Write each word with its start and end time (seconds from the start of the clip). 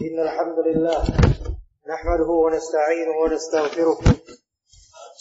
إن 0.00 0.20
الحمد 0.20 0.58
لله 0.58 1.02
نحمده 1.88 2.30
ونستعينه 2.30 3.16
ونستغفره 3.22 3.98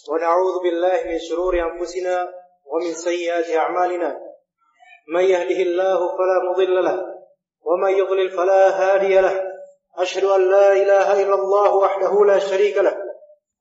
ونعوذ 0.10 0.56
بالله 0.64 1.04
من 1.06 1.20
شرور 1.20 1.54
أنفسنا 1.60 2.34
ومن 2.66 2.94
سيئات 2.94 3.50
أعمالنا. 3.56 4.20
من 5.14 5.24
يهده 5.24 5.62
الله 5.62 6.00
فلا 6.18 6.38
مضل 6.52 6.84
له 6.86 7.06
ومن 7.62 7.92
يضلل 7.92 8.30
فلا 8.30 8.70
هادي 8.70 9.20
له. 9.20 9.44
أشهد 9.98 10.24
أن 10.24 10.52
لا 10.52 10.72
إله 10.72 11.24
إلا 11.24 11.36
الله 11.36 11.76
وحده 11.76 12.26
لا 12.26 12.40
شريك 12.40 12.78
له 12.78 12.98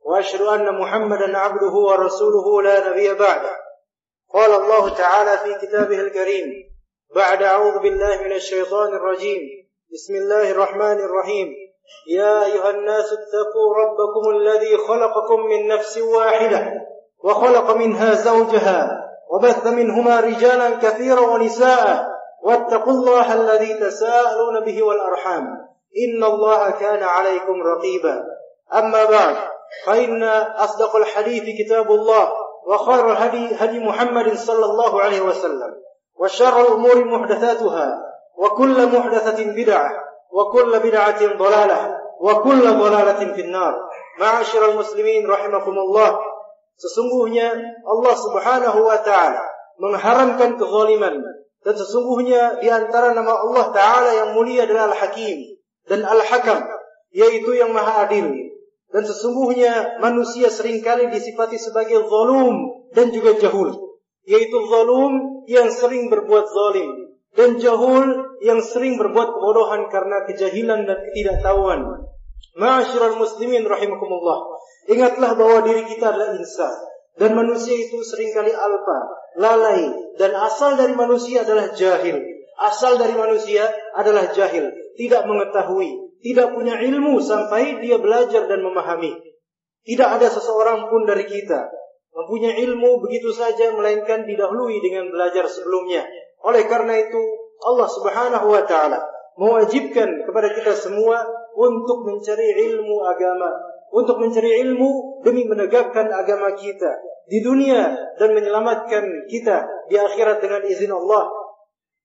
وأشهد 0.00 0.40
أن 0.40 0.80
محمدا 0.80 1.38
عبده 1.38 1.72
ورسوله 1.72 2.62
لا 2.62 2.88
نبي 2.90 3.14
بعده. 3.14 3.56
قال 4.34 4.50
الله 4.50 4.94
تعالى 4.94 5.38
في 5.38 5.66
كتابه 5.66 6.00
الكريم 6.00 6.46
بعد 7.14 7.42
أعوذ 7.42 7.78
بالله 7.78 8.22
من 8.22 8.32
الشيطان 8.32 8.94
الرجيم. 8.94 9.57
بسم 9.92 10.14
الله 10.14 10.50
الرحمن 10.50 11.00
الرحيم. 11.00 11.48
يا 12.08 12.44
أيها 12.44 12.70
الناس 12.70 13.12
اتقوا 13.12 13.74
ربكم 13.74 14.30
الذي 14.36 14.76
خلقكم 14.76 15.40
من 15.40 15.68
نفس 15.68 15.98
واحدة 15.98 16.72
وخلق 17.24 17.70
منها 17.70 18.14
زوجها 18.14 19.04
وبث 19.30 19.66
منهما 19.66 20.20
رجالا 20.20 20.70
كثيرا 20.70 21.20
ونساء 21.20 22.08
واتقوا 22.42 22.92
الله 22.92 23.34
الذي 23.34 23.74
تساءلون 23.74 24.60
به 24.60 24.82
والأرحام. 24.82 25.44
إن 26.08 26.24
الله 26.24 26.70
كان 26.70 27.02
عليكم 27.02 27.62
رقيبا. 27.62 28.24
أما 28.74 29.04
بعد 29.04 29.36
فإن 29.86 30.22
أصدق 30.64 30.96
الحديث 30.96 31.44
كتاب 31.58 31.90
الله 31.90 32.32
وخير 32.66 33.12
الهدي 33.12 33.54
هدي 33.54 33.78
محمد 33.80 34.34
صلى 34.34 34.64
الله 34.64 35.00
عليه 35.02 35.20
وسلم 35.20 35.74
وشر 36.16 36.60
الأمور 36.60 37.04
محدثاتها 37.04 38.07
وكل 38.37 38.77
محدثة 38.97 39.39
بدعة 39.43 39.91
وكل 40.31 40.79
بدعة 40.79 41.37
ضلالة 41.37 41.97
وكل 42.19 42.63
ضلالة 42.71 43.33
في 43.33 43.41
النار 43.41 43.73
معاشر 44.19 44.71
المسلمين 44.71 45.27
رحمكم 45.27 45.75
الله 45.79 46.11
sesungguhnya 46.73 47.53
Allah 47.85 48.15
Subhanahu 48.17 48.79
wa 48.81 48.97
taala 49.05 49.45
mengharamkan 49.77 50.57
kezaliman 50.57 51.21
dan 51.61 51.73
sesungguhnya 51.77 52.57
di 52.59 52.67
antara 52.67 53.13
nama 53.13 53.45
Allah 53.45 53.69
taala 53.69 54.09
yang 54.09 54.29
mulia 54.33 54.65
adalah 54.65 54.89
Al-Hakim 54.89 55.61
dan 55.85 56.01
Al-Hakam 56.01 56.65
yaitu 57.13 57.53
yang 57.53 57.77
Maha 57.77 58.09
Adil 58.09 58.25
dan 58.89 59.03
sesungguhnya 59.05 60.01
manusia 60.01 60.49
seringkali 60.49 61.13
disifati 61.13 61.61
sebagai 61.61 62.09
zalum 62.09 62.73
dan 62.97 63.13
juga 63.13 63.37
jahul 63.37 63.69
yaitu 64.25 64.57
zalum 64.65 65.45
yang 65.45 65.69
sering 65.69 66.09
berbuat 66.09 66.45
zalim 66.49 66.89
dan 67.38 67.54
jahul 67.62 68.34
yang 68.42 68.58
sering 68.58 68.98
berbuat 68.98 69.30
kebodohan 69.30 69.86
karena 69.86 70.26
kejahilan 70.26 70.90
dan 70.90 70.98
ketidaktahuan 71.06 71.86
Ma'asyiral 72.58 73.14
muslimin 73.14 73.62
rahimakumullah 73.62 74.58
Ingatlah 74.90 75.38
bahwa 75.38 75.62
diri 75.62 75.86
kita 75.86 76.10
adalah 76.10 76.34
insan 76.34 76.74
dan 77.18 77.34
manusia 77.34 77.74
itu 77.74 77.98
sering 78.06 78.30
kali 78.30 78.54
alpa, 78.54 78.98
lalai 79.42 79.90
dan 80.22 80.38
asal 80.38 80.78
dari 80.78 80.94
manusia 80.94 81.42
adalah 81.42 81.74
jahil. 81.74 82.14
Asal 82.58 82.94
dari 82.94 83.14
manusia 83.18 83.66
adalah 83.94 84.30
jahil, 84.30 84.70
tidak 84.94 85.26
mengetahui, 85.26 86.14
tidak 86.22 86.54
punya 86.54 86.78
ilmu 86.78 87.18
sampai 87.18 87.82
dia 87.82 87.98
belajar 87.98 88.46
dan 88.46 88.62
memahami. 88.62 89.18
Tidak 89.82 90.08
ada 90.08 90.30
seseorang 90.30 90.86
pun 90.90 91.06
dari 91.06 91.26
kita 91.26 91.70
mempunyai 92.14 92.58
ilmu 92.66 92.98
begitu 92.98 93.30
saja 93.30 93.70
melainkan 93.74 94.26
didahului 94.26 94.82
dengan 94.82 95.10
belajar 95.10 95.46
sebelumnya. 95.46 96.02
Oleh 96.44 96.66
karena 96.70 96.94
itu 96.98 97.22
Allah 97.62 97.88
Subhanahu 97.90 98.46
wa 98.54 98.62
taala 98.62 99.02
mewajibkan 99.38 100.26
kepada 100.26 100.54
kita 100.54 100.74
semua 100.74 101.22
untuk 101.54 102.06
mencari 102.06 102.54
ilmu 102.70 103.02
agama 103.06 103.50
untuk 103.88 104.20
mencari 104.20 104.60
ilmu 104.68 105.22
demi 105.24 105.48
menegakkan 105.48 106.12
agama 106.12 106.52
kita 106.52 107.00
di 107.28 107.40
dunia 107.40 107.96
dan 108.16 108.36
menyelamatkan 108.36 109.04
kita 109.28 109.64
di 109.88 109.96
akhirat 109.96 110.40
dengan 110.44 110.62
izin 110.64 110.92
Allah. 110.92 111.28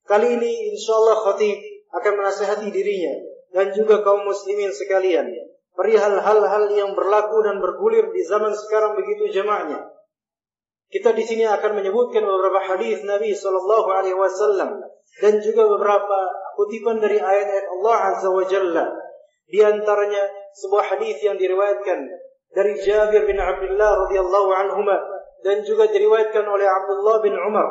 Kali 0.03 0.35
ini 0.35 0.75
insyaallah 0.75 1.15
khatib 1.31 1.59
akan 1.95 2.13
menasihati 2.19 2.67
dirinya 2.71 3.13
dan 3.55 3.71
juga 3.71 4.03
kaum 4.03 4.27
muslimin 4.27 4.71
sekalian 4.71 5.31
perihal 5.73 6.19
hal-hal 6.19 6.65
yang 6.71 6.91
berlaku 6.91 7.39
dan 7.43 7.59
bergulir 7.63 8.11
di 8.11 8.21
zaman 8.27 8.51
sekarang 8.51 8.99
begitu 8.99 9.41
jamaahnya. 9.41 9.79
Kita 10.93 11.09
di 11.09 11.25
sini 11.25 11.41
akan 11.49 11.81
menyebutkan 11.81 12.21
beberapa 12.21 12.61
hadis 12.61 13.01
Nabi 13.01 13.33
sallallahu 13.33 13.89
alaihi 13.89 14.13
wasallam 14.13 14.77
dan 15.25 15.41
juga 15.41 15.65
beberapa 15.65 16.17
kutipan 16.53 17.01
dari 17.01 17.17
ayat-ayat 17.17 17.65
Allah 17.65 17.97
Azza 18.13 18.29
wa 18.29 18.45
Jalla. 18.45 18.93
Di 19.49 19.57
antaranya 19.65 20.29
sebuah 20.53 20.93
hadis 20.93 21.17
yang 21.25 21.41
diriwayatkan 21.41 21.97
dari 22.53 22.77
Jabir 22.77 23.25
bin 23.25 23.41
Abdullah 23.41 24.05
radhiyallahu 24.05 24.49
anhuma 24.53 25.01
dan 25.41 25.65
juga 25.65 25.89
diriwayatkan 25.89 26.45
oleh 26.45 26.69
Abdullah 26.69 27.25
bin 27.25 27.33
Umar 27.33 27.67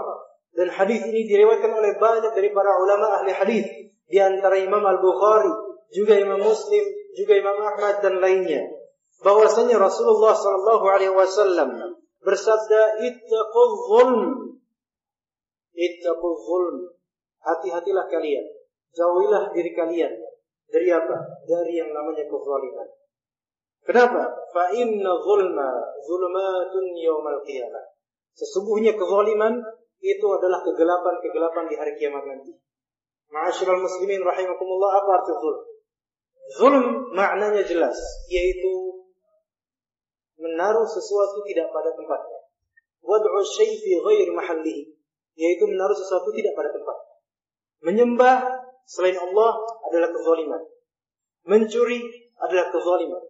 dan 0.53 0.69
hadis 0.69 1.07
ini 1.07 1.25
diriwayatkan 1.25 1.73
oleh 1.73 1.97
banyak 1.97 2.35
dari 2.35 2.51
para 2.51 2.75
ulama 2.77 3.23
ahli 3.23 3.33
hadis 3.33 3.65
di 4.11 4.19
antara 4.19 4.59
Imam 4.59 4.83
Al-Bukhari 4.83 5.49
juga 5.95 6.19
Imam 6.19 6.43
Muslim 6.43 6.85
juga 7.17 7.33
Imam 7.39 7.57
Ahmad 7.57 8.03
dan 8.05 8.19
lainnya 8.21 8.67
bahwasanya 9.23 9.79
Rasulullah 9.79 10.35
sallallahu 10.35 10.85
alaihi 10.91 11.15
wasallam 11.15 11.97
bersabda 12.23 13.03
ittaqul 13.03 13.73
zulm 13.91 14.23
ittaqul 15.75 16.37
zulm 16.39 16.77
hati-hatilah 17.43 18.07
kalian 18.09 18.47
jauhilah 18.95 19.51
diri 19.53 19.73
kalian 19.75 20.13
dari 20.73 20.89
apa? 20.89 21.17
Dari 21.45 21.73
yang 21.77 21.93
namanya 21.93 22.25
kezaliman. 22.25 22.89
Kenapa? 23.85 24.23
Fa 24.57 24.73
inna 24.73 25.13
zulma 25.21 25.69
zulmatun 26.01 26.85
yaumal 26.97 27.45
qiyamah. 27.45 27.85
Sesungguhnya 28.33 28.97
kezaliman 28.97 29.61
itu 30.01 30.27
adalah 30.33 30.65
kegelapan-kegelapan 30.65 31.65
di 31.69 31.77
hari 31.77 31.93
kiamat 32.01 32.25
nanti. 32.25 32.57
Ma'asyiral 33.29 33.85
muslimin 33.85 34.25
rahimakumullah, 34.25 34.91
apa 34.97 35.11
arti 35.21 35.33
zulm? 35.37 35.61
Zulm 36.57 36.85
maknanya 37.13 37.63
jelas, 37.65 37.97
yaitu 38.29 38.73
menaruh 40.43 40.85
sesuatu 40.85 41.47
tidak 41.47 41.71
pada 41.71 41.95
tempatnya. 41.95 42.41
Wad'u 43.07 43.39
syai' 43.47 43.79
fi 43.79 43.93
ghairi 44.03 44.35
mahallihi, 44.35 44.91
yaitu 45.39 45.65
menaruh 45.71 45.95
sesuatu 45.95 46.35
tidak 46.35 46.59
pada 46.59 46.75
tempatnya. 46.75 47.15
Menyembah 47.83 48.37
selain 48.87 49.19
Allah 49.19 49.51
adalah 49.91 50.11
kezaliman. 50.11 50.63
Mencuri 51.47 52.03
adalah 52.39 52.71
kezaliman. 52.71 53.23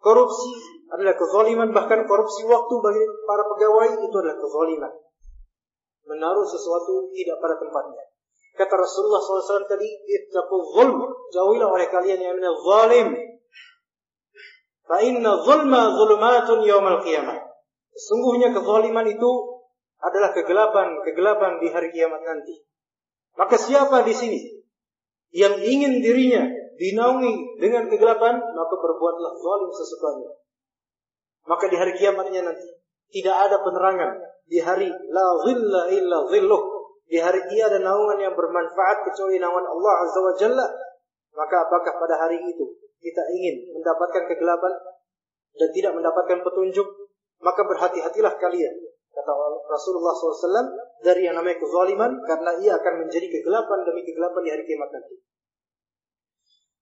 Korupsi 0.00 0.52
adalah 0.90 1.14
kezaliman, 1.14 1.68
bahkan 1.70 2.08
korupsi 2.08 2.46
waktu 2.48 2.74
bagi 2.80 3.04
para 3.28 3.42
pegawai 3.54 3.88
itu 4.00 4.16
adalah 4.16 4.38
kezaliman. 4.38 4.92
Menaruh 6.08 6.46
sesuatu 6.46 7.12
tidak 7.14 7.38
pada 7.38 7.54
tempatnya. 7.60 8.02
Kata 8.58 8.74
Rasulullah 8.74 9.22
SAW 9.22 9.70
tadi, 9.70 9.86
Ittaqu 9.86 10.56
zulm, 10.74 10.98
jauhilah 11.30 11.70
oleh 11.70 11.86
kalian 11.86 12.18
yang 12.18 12.34
namanya 12.34 12.52
zalim. 12.58 13.08
Fa 14.90 14.98
inna 14.98 15.38
zulma 15.46 15.94
zulmatun 15.94 16.66
yawmal 16.66 16.98
qiyamah. 17.06 17.38
Sesungguhnya 17.94 18.50
kezaliman 18.50 19.06
itu 19.06 19.30
adalah 20.02 20.34
kegelapan-kegelapan 20.34 21.62
di 21.62 21.70
hari 21.70 21.94
kiamat 21.94 22.18
nanti. 22.26 22.58
Maka 23.38 23.54
siapa 23.54 24.02
di 24.02 24.10
sini 24.10 24.40
yang 25.30 25.62
ingin 25.62 26.02
dirinya 26.02 26.42
dinaungi 26.74 27.62
dengan 27.62 27.86
kegelapan, 27.86 28.34
maka 28.34 28.74
berbuatlah 28.74 29.32
zalim 29.38 29.70
sesukanya. 29.70 30.30
Maka 31.46 31.70
di 31.70 31.76
hari 31.78 31.94
kiamatnya 31.94 32.50
nanti 32.50 32.66
tidak 33.14 33.46
ada 33.46 33.62
penerangan. 33.62 34.10
Di 34.50 34.58
hari 34.58 34.90
la 34.90 35.26
zilla 35.46 35.86
illa 35.86 36.18
zilluh. 36.34 36.62
Di 37.06 37.22
hari 37.22 37.46
dia 37.46 37.70
ada 37.70 37.78
naungan 37.78 38.18
yang 38.18 38.34
bermanfaat 38.34 39.06
kecuali 39.06 39.38
naungan 39.38 39.66
Allah 39.70 39.94
Azza 40.02 40.18
wa 40.18 40.34
Jalla. 40.34 40.66
Maka 41.30 41.62
apakah 41.62 41.94
pada 41.94 42.26
hari 42.26 42.42
itu 42.42 42.89
kita 43.00 43.22
ingin 43.32 43.72
mendapatkan 43.74 44.28
kegelapan 44.28 44.72
dan 45.56 45.68
tidak 45.72 45.92
mendapatkan 45.96 46.38
petunjuk? 46.44 46.86
Maka 47.40 47.64
berhati-hatilah 47.64 48.36
kalian. 48.36 48.74
Kata 49.10 49.32
Rasulullah 49.66 50.12
SAW 50.14 50.70
dari 51.02 51.26
yang 51.26 51.34
namanya 51.34 51.58
kezaliman 51.58 52.20
karena 52.22 52.52
ia 52.60 52.76
akan 52.78 53.06
menjadi 53.06 53.26
kegelapan 53.26 53.82
demi 53.82 54.04
kegelapan 54.04 54.40
di 54.44 54.50
hari 54.52 54.64
kiamat 54.68 54.92
nanti. 54.92 55.16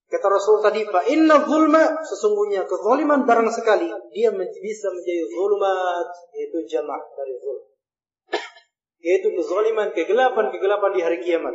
Kata 0.09 0.27
Rasul 0.33 0.65
tadi, 0.65 0.89
fa 0.89 1.05
inna 1.05 1.45
zulma 1.45 2.01
sesungguhnya 2.01 2.65
kezaliman 2.65 3.29
barang 3.29 3.53
sekali 3.53 3.93
dia 4.17 4.33
bisa 4.33 4.89
menjadi 4.89 5.23
zulmat 5.37 6.09
yaitu 6.33 6.59
jamak 6.65 7.03
dari 7.13 7.37
zulm. 7.37 7.65
Yaitu 9.05 9.29
kezaliman, 9.37 9.93
kegelapan-kegelapan 9.93 10.91
di 10.97 11.01
hari 11.05 11.19
kiamat. 11.21 11.55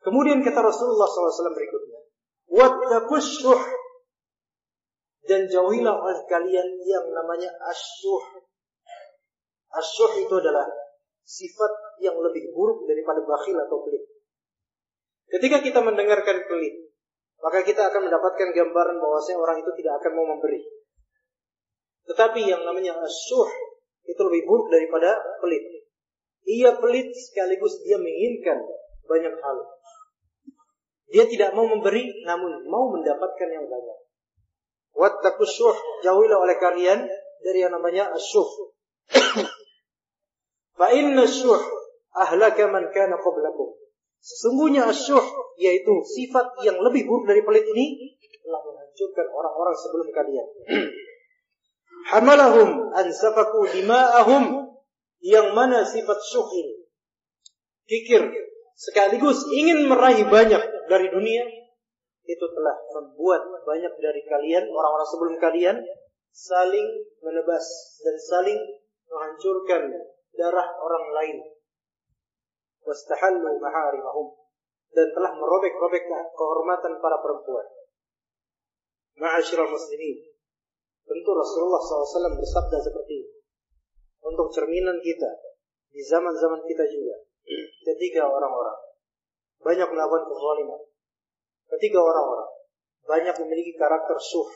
Kemudian 0.00 0.40
kata 0.40 0.64
Rasulullah 0.64 1.04
SAW 1.04 1.52
berikutnya, 1.52 2.00
wattaqusyuh 2.48 3.79
dan 5.30 5.46
jauhilah 5.46 5.94
oleh 5.94 6.18
kalian 6.26 6.68
yang 6.82 7.06
namanya 7.14 7.54
asyuh. 7.70 8.42
Asyuh 9.70 10.26
itu 10.26 10.34
adalah 10.34 10.66
sifat 11.22 12.02
yang 12.02 12.18
lebih 12.18 12.50
buruk 12.50 12.82
daripada 12.90 13.22
bakhil 13.22 13.54
atau 13.54 13.86
pelit. 13.86 14.02
Ketika 15.30 15.62
kita 15.62 15.78
mendengarkan 15.86 16.50
pelit, 16.50 16.90
maka 17.38 17.62
kita 17.62 17.94
akan 17.94 18.10
mendapatkan 18.10 18.50
gambaran 18.50 18.98
bahwasanya 18.98 19.38
orang 19.38 19.62
itu 19.62 19.70
tidak 19.78 20.02
akan 20.02 20.12
mau 20.18 20.26
memberi. 20.34 20.66
Tetapi 22.10 22.50
yang 22.50 22.66
namanya 22.66 22.98
asyuh 22.98 23.46
itu 24.10 24.20
lebih 24.26 24.42
buruk 24.50 24.66
daripada 24.74 25.14
pelit. 25.38 25.62
Ia 26.50 26.74
pelit 26.82 27.14
sekaligus 27.14 27.78
dia 27.86 28.02
menginginkan 28.02 28.58
banyak 29.06 29.34
hal. 29.38 29.58
Dia 31.14 31.22
tidak 31.30 31.54
mau 31.54 31.70
memberi 31.70 32.26
namun 32.26 32.66
mau 32.66 32.90
mendapatkan 32.90 33.46
yang 33.46 33.70
banyak. 33.70 34.09
Wattaqu 34.94 35.44
syuh, 35.46 35.76
jauhilah 36.02 36.38
oleh 36.38 36.56
kalian 36.58 37.06
dari 37.40 37.58
yang 37.64 37.72
namanya 37.72 38.12
asyuh. 38.12 38.48
Fa 40.78 40.92
inna 40.92 41.24
syuh 41.24 41.60
ahlaka 42.14 42.68
man 42.68 42.90
kana 42.92 43.16
qablakum. 43.16 43.76
Sesungguhnya 44.20 44.84
asyuh 44.90 45.22
yaitu 45.56 46.04
sifat 46.04 46.60
yang 46.66 46.80
lebih 46.84 47.08
buruk 47.08 47.28
dari 47.30 47.40
pelit 47.40 47.64
ini 47.72 48.16
telah 48.44 48.60
menghancurkan 48.66 49.26
orang-orang 49.32 49.76
sebelum 49.78 50.08
kalian. 50.12 50.46
Hamalahum 52.10 52.92
an 52.96 53.06
safaku 53.12 53.70
dima'ahum 53.70 54.74
yang 55.24 55.52
mana 55.56 55.84
sifat 55.84 56.18
syuh 56.28 56.48
ini. 56.52 56.84
Pikir 57.88 58.22
sekaligus 58.76 59.44
ingin 59.52 59.84
meraih 59.84 60.24
banyak 60.28 60.62
dari 60.88 61.06
dunia 61.12 61.59
itu 62.30 62.46
telah 62.54 62.76
membuat 62.94 63.42
banyak 63.66 63.94
dari 63.98 64.22
kalian 64.22 64.70
orang-orang 64.70 65.08
sebelum 65.10 65.34
kalian 65.42 65.76
saling 66.30 66.86
menebas 67.18 67.66
dan 68.06 68.16
saling 68.16 68.60
menghancurkan 69.10 69.90
darah 70.38 70.68
orang 70.78 71.06
lain 71.10 71.36
wastahallu 72.86 73.58
maharimahum 73.58 74.40
dan 74.90 75.06
telah 75.14 75.32
merobek-robek 75.38 76.02
kehormatan 76.34 76.98
para 76.98 77.18
perempuan. 77.22 77.66
Ma'asyiral 79.22 79.70
muslimin. 79.70 80.18
Tentu 81.06 81.30
Rasulullah 81.34 81.82
SAW 81.82 82.38
bersabda 82.38 82.78
seperti 82.78 83.14
ini. 83.22 83.32
Untuk 84.26 84.50
cerminan 84.54 84.98
kita 85.02 85.30
di 85.90 86.02
zaman-zaman 86.02 86.62
kita 86.66 86.84
juga. 86.86 87.16
Ketiga 87.86 88.30
orang-orang 88.30 88.78
banyak 89.60 89.88
melakukan 89.90 90.24
kezaliman. 90.26 90.80
Ketiga 91.70 92.02
orang-orang 92.02 92.50
banyak 93.06 93.34
memiliki 93.46 93.78
karakter 93.78 94.18
suh, 94.18 94.46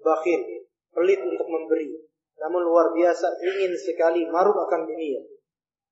bakhil, 0.00 0.64
pelit 0.92 1.20
untuk 1.20 1.48
memberi, 1.48 1.94
namun 2.40 2.64
luar 2.64 2.92
biasa 2.92 3.36
ingin 3.44 3.72
sekali 3.76 4.24
maruf 4.28 4.56
akan 4.56 4.88
dunia. 4.88 5.20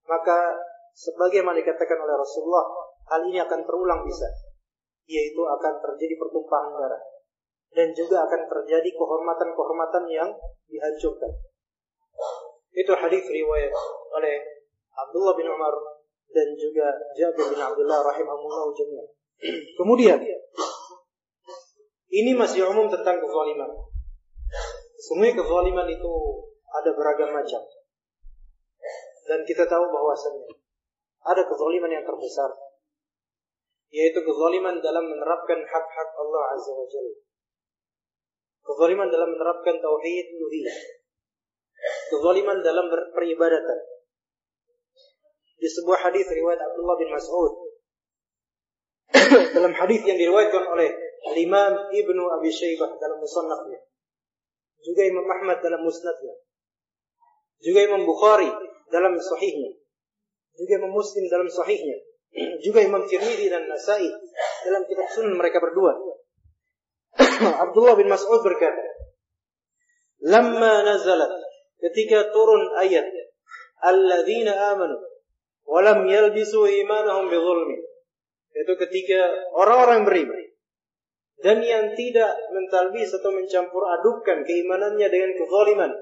Maka 0.08 0.56
sebagaimana 0.96 1.60
dikatakan 1.60 1.98
oleh 2.00 2.16
Rasulullah, 2.16 2.66
hal 3.12 3.20
ini 3.28 3.38
akan 3.42 3.60
terulang 3.64 4.00
bisa, 4.04 4.28
yaitu 5.04 5.42
akan 5.44 5.72
terjadi 5.82 6.14
pertumpahan 6.16 6.72
darah 6.72 7.02
dan 7.76 7.92
juga 7.92 8.24
akan 8.24 8.48
terjadi 8.48 8.88
kehormatan-kehormatan 8.96 10.04
yang 10.08 10.32
dihancurkan. 10.72 11.28
Itu 12.72 12.92
hadis 12.96 13.28
riwayat 13.28 13.72
oleh 14.16 14.36
Abdullah 14.96 15.36
bin 15.36 15.48
Umar 15.52 15.76
dan 16.32 16.56
juga 16.56 16.88
Jabir 17.12 17.52
bin 17.52 17.60
Abdullah 17.60 18.00
rahimahullah 18.00 18.72
jami'an. 18.72 19.08
Kemudian 19.76 20.18
ini 22.16 22.32
masih 22.32 22.64
umum 22.72 22.88
tentang 22.88 23.20
kezaliman. 23.20 23.70
Semua 24.96 25.28
kezaliman 25.36 25.88
itu 25.92 26.12
ada 26.72 26.90
beragam 26.96 27.36
macam. 27.36 27.62
Dan 29.26 29.44
kita 29.44 29.68
tahu 29.68 29.84
bahwasanya 29.92 30.48
ada 31.26 31.42
kezaliman 31.44 31.90
yang 31.92 32.06
terbesar 32.06 32.48
yaitu 33.90 34.18
kezaliman 34.18 34.82
dalam 34.82 35.06
menerapkan 35.06 35.62
hak-hak 35.62 36.10
Allah 36.18 36.42
Azza 36.54 36.72
wa 36.74 36.86
Jalla. 36.90 37.16
Kezaliman 38.66 39.08
dalam 39.08 39.30
menerapkan 39.30 39.78
tauhid 39.78 40.26
uluhiyah. 40.36 40.78
Kezaliman 42.10 42.58
dalam 42.66 42.90
peribadatan. 42.90 43.78
Di 45.56 45.68
sebuah 45.70 46.10
hadis 46.10 46.26
riwayat 46.28 46.60
Abdullah 46.60 46.96
bin 46.98 47.14
Mas'ud 47.14 47.65
dalam 49.56 49.72
hadis 49.74 50.00
yang 50.06 50.18
diriwayatkan 50.18 50.64
oleh 50.70 50.90
Imam 51.36 51.90
Ibnu 51.90 52.22
Abi 52.38 52.50
Syaibah 52.50 52.96
dalam 52.98 53.18
musannafnya. 53.18 53.82
Juga 54.82 55.02
Imam 55.04 55.26
Ahmad 55.26 55.58
dalam 55.60 55.82
musnadnya. 55.82 56.34
Juga 57.58 57.80
Imam 57.82 58.06
Bukhari 58.06 58.48
dalam 58.92 59.18
sahihnya 59.18 59.74
juga 60.56 60.72
Imam 60.80 60.92
Muslim 60.96 61.24
dalam 61.28 61.48
sahihnya, 61.52 61.96
juga 62.64 62.80
Imam 62.82 63.04
Tirmidzi 63.04 63.52
dan 63.52 63.68
Nasai 63.68 64.08
dalam 64.64 64.82
kitab 64.88 65.06
sunan 65.12 65.36
mereka 65.36 65.60
berdua. 65.60 65.92
Abdullah 67.64 67.94
bin 67.96 68.08
Mas'ud 68.08 68.40
berkata, 68.40 68.82
"Lamma 70.24 70.84
nazalat 70.84 71.32
ketika 71.80 72.32
turun 72.32 72.72
ayat 72.80 73.04
alladzina 73.84 74.72
amanu 74.74 74.96
wa 75.68 75.80
lam 75.84 76.08
yalbisu 76.08 76.64
imanahum 76.64 77.28
bidzulmi." 77.28 77.76
Itu 78.56 78.72
ketika 78.80 79.20
orang-orang 79.52 80.08
beriman 80.08 80.40
dan 81.44 81.60
yang 81.60 81.92
tidak 81.92 82.32
mentalbis 82.48 83.12
atau 83.12 83.28
mencampur 83.28 83.84
adukkan 84.00 84.40
keimanannya 84.48 85.08
dengan 85.12 85.30
kezaliman. 85.36 85.92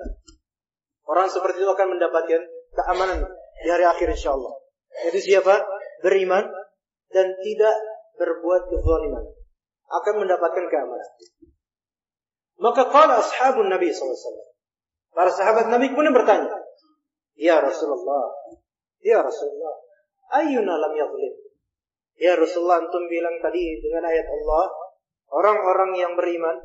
Orang 1.04 1.28
seperti 1.28 1.60
itu 1.60 1.68
akan 1.68 1.98
mendapatkan 1.98 2.40
keamanan 2.72 3.26
di 3.60 3.68
hari 3.68 3.84
akhir 3.84 4.14
insya 4.14 4.32
Allah. 4.32 4.54
Itu 5.10 5.18
siapa? 5.18 5.66
Beriman 6.06 6.46
dan 7.10 7.34
tidak 7.42 7.74
berbuat 8.14 8.70
kezaliman 8.70 9.24
akan 9.90 10.14
mendapatkan 10.22 10.64
keamanan. 10.70 11.10
Maka 12.62 12.86
kala 12.88 13.18
ashabun 13.18 13.66
Nabi 13.66 13.90
SAW. 13.90 14.54
Para 15.14 15.30
sahabat 15.30 15.70
Nabi 15.70 15.90
kemudian 15.90 16.14
bertanya, 16.14 16.50
Ya 17.34 17.58
Rasulullah, 17.58 18.30
Ya 19.02 19.22
Rasulullah, 19.22 19.74
ayuna 20.38 20.78
lam 20.78 20.94
yazlim. 20.94 21.34
Ya 22.20 22.38
Rasulullah, 22.38 22.82
antum 22.82 23.10
bilang 23.10 23.38
tadi 23.42 23.82
dengan 23.82 24.06
ayat 24.06 24.26
Allah, 24.30 24.64
orang-orang 25.34 25.90
yang 25.98 26.12
beriman 26.14 26.56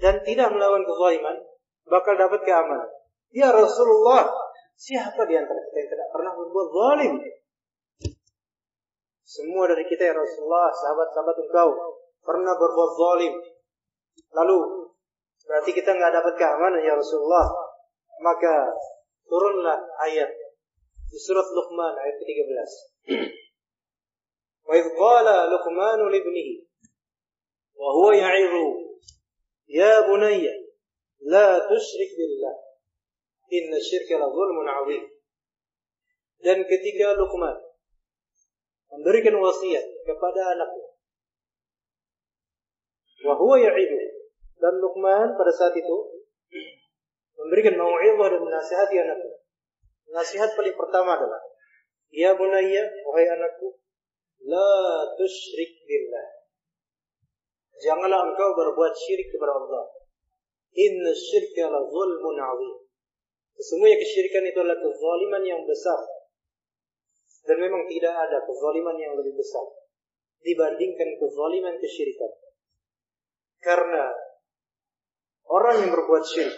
dan 0.00 0.24
tidak 0.24 0.54
melawan 0.54 0.84
kezaliman 0.86 1.36
bakal 1.84 2.16
dapat 2.16 2.40
keamanan. 2.46 2.88
Ya 3.28 3.52
Rasulullah, 3.52 4.32
Siapa 4.78 5.26
di 5.26 5.34
antara 5.34 5.58
kita 5.58 5.74
yang 5.82 5.90
tidak 5.90 6.08
pernah 6.14 6.32
berbuat 6.38 6.68
zalim? 6.70 7.14
Semua 9.26 9.66
dari 9.66 9.82
kita 9.90 10.06
ya 10.06 10.14
Rasulullah, 10.14 10.70
sahabat-sahabat 10.70 11.36
engkau 11.50 11.98
pernah 12.22 12.54
berbuat 12.54 12.90
zalim. 12.94 13.34
Lalu 14.38 14.56
berarti 15.50 15.70
kita 15.74 15.90
nggak 15.98 16.14
dapat 16.14 16.34
keamanan 16.38 16.78
ya 16.78 16.94
Rasulullah. 16.94 17.42
Maka 18.22 18.70
turunlah 19.26 19.82
ayat 20.06 20.30
di 21.10 21.18
surat 21.18 21.50
Luqman 21.50 21.98
ayat 21.98 22.14
ke-13. 22.22 22.70
Wa 24.68 24.76
idh 24.76 24.92
qala 24.92 25.48
Luqman 25.48 26.00
li 26.12 26.20
ibnihi 26.20 26.54
wa 27.78 27.88
huwa 27.96 28.12
ya'idhu 28.12 29.00
ya 29.64 30.04
bunayya 30.04 30.52
la 31.24 31.64
tusyrik 31.64 32.12
billah 32.12 32.68
Inna 33.48 33.80
syirka 33.80 34.20
la 34.20 34.28
zulmun. 34.28 34.68
Dan 36.44 36.58
ketika 36.68 37.16
Luqman 37.16 37.56
memberikan 38.92 39.40
wasiat 39.40 39.84
kepada 40.04 40.52
anaknya. 40.52 40.88
Wa 43.24 43.34
huwa 43.40 43.56
ya'idu. 43.56 43.96
Dan 44.60 44.84
Luqman 44.84 45.32
pada 45.32 45.52
saat 45.54 45.72
itu 45.80 45.96
memberikan 47.40 47.80
mau'izah 47.80 48.28
dan 48.36 48.40
menasihati 48.44 48.96
anaknya. 49.00 49.36
Nasihat 50.12 50.52
paling 50.52 50.76
pertama 50.76 51.16
adalah 51.16 51.40
Ya 52.08 52.32
bunayya, 52.32 52.88
wahai 53.04 53.28
anakku, 53.28 53.76
la 54.46 54.70
tusyrik 55.18 55.82
billah. 55.88 56.28
Janganlah 57.78 58.34
engkau 58.34 58.54
berbuat 58.58 58.94
syirik 58.94 59.30
kepada 59.30 59.54
Allah. 59.54 59.86
Inna 60.74 61.14
syirka 61.14 61.70
la 61.70 61.82
zulmun 61.86 62.38
azim. 62.38 62.74
Sesungguhnya 63.58 63.98
kesyirikan 63.98 64.46
itu 64.46 64.58
adalah 64.62 64.78
kezaliman 64.78 65.42
yang 65.42 65.62
besar. 65.66 65.98
Dan 67.46 67.58
memang 67.58 67.86
tidak 67.90 68.14
ada 68.14 68.38
kezaliman 68.46 68.98
yang 68.98 69.18
lebih 69.18 69.34
besar 69.34 69.66
dibandingkan 70.42 71.18
kezaliman 71.18 71.74
kesyirikan. 71.78 72.30
Karena 73.58 74.14
orang 75.50 75.86
yang 75.86 75.90
berbuat 75.90 76.22
syirik 76.22 76.54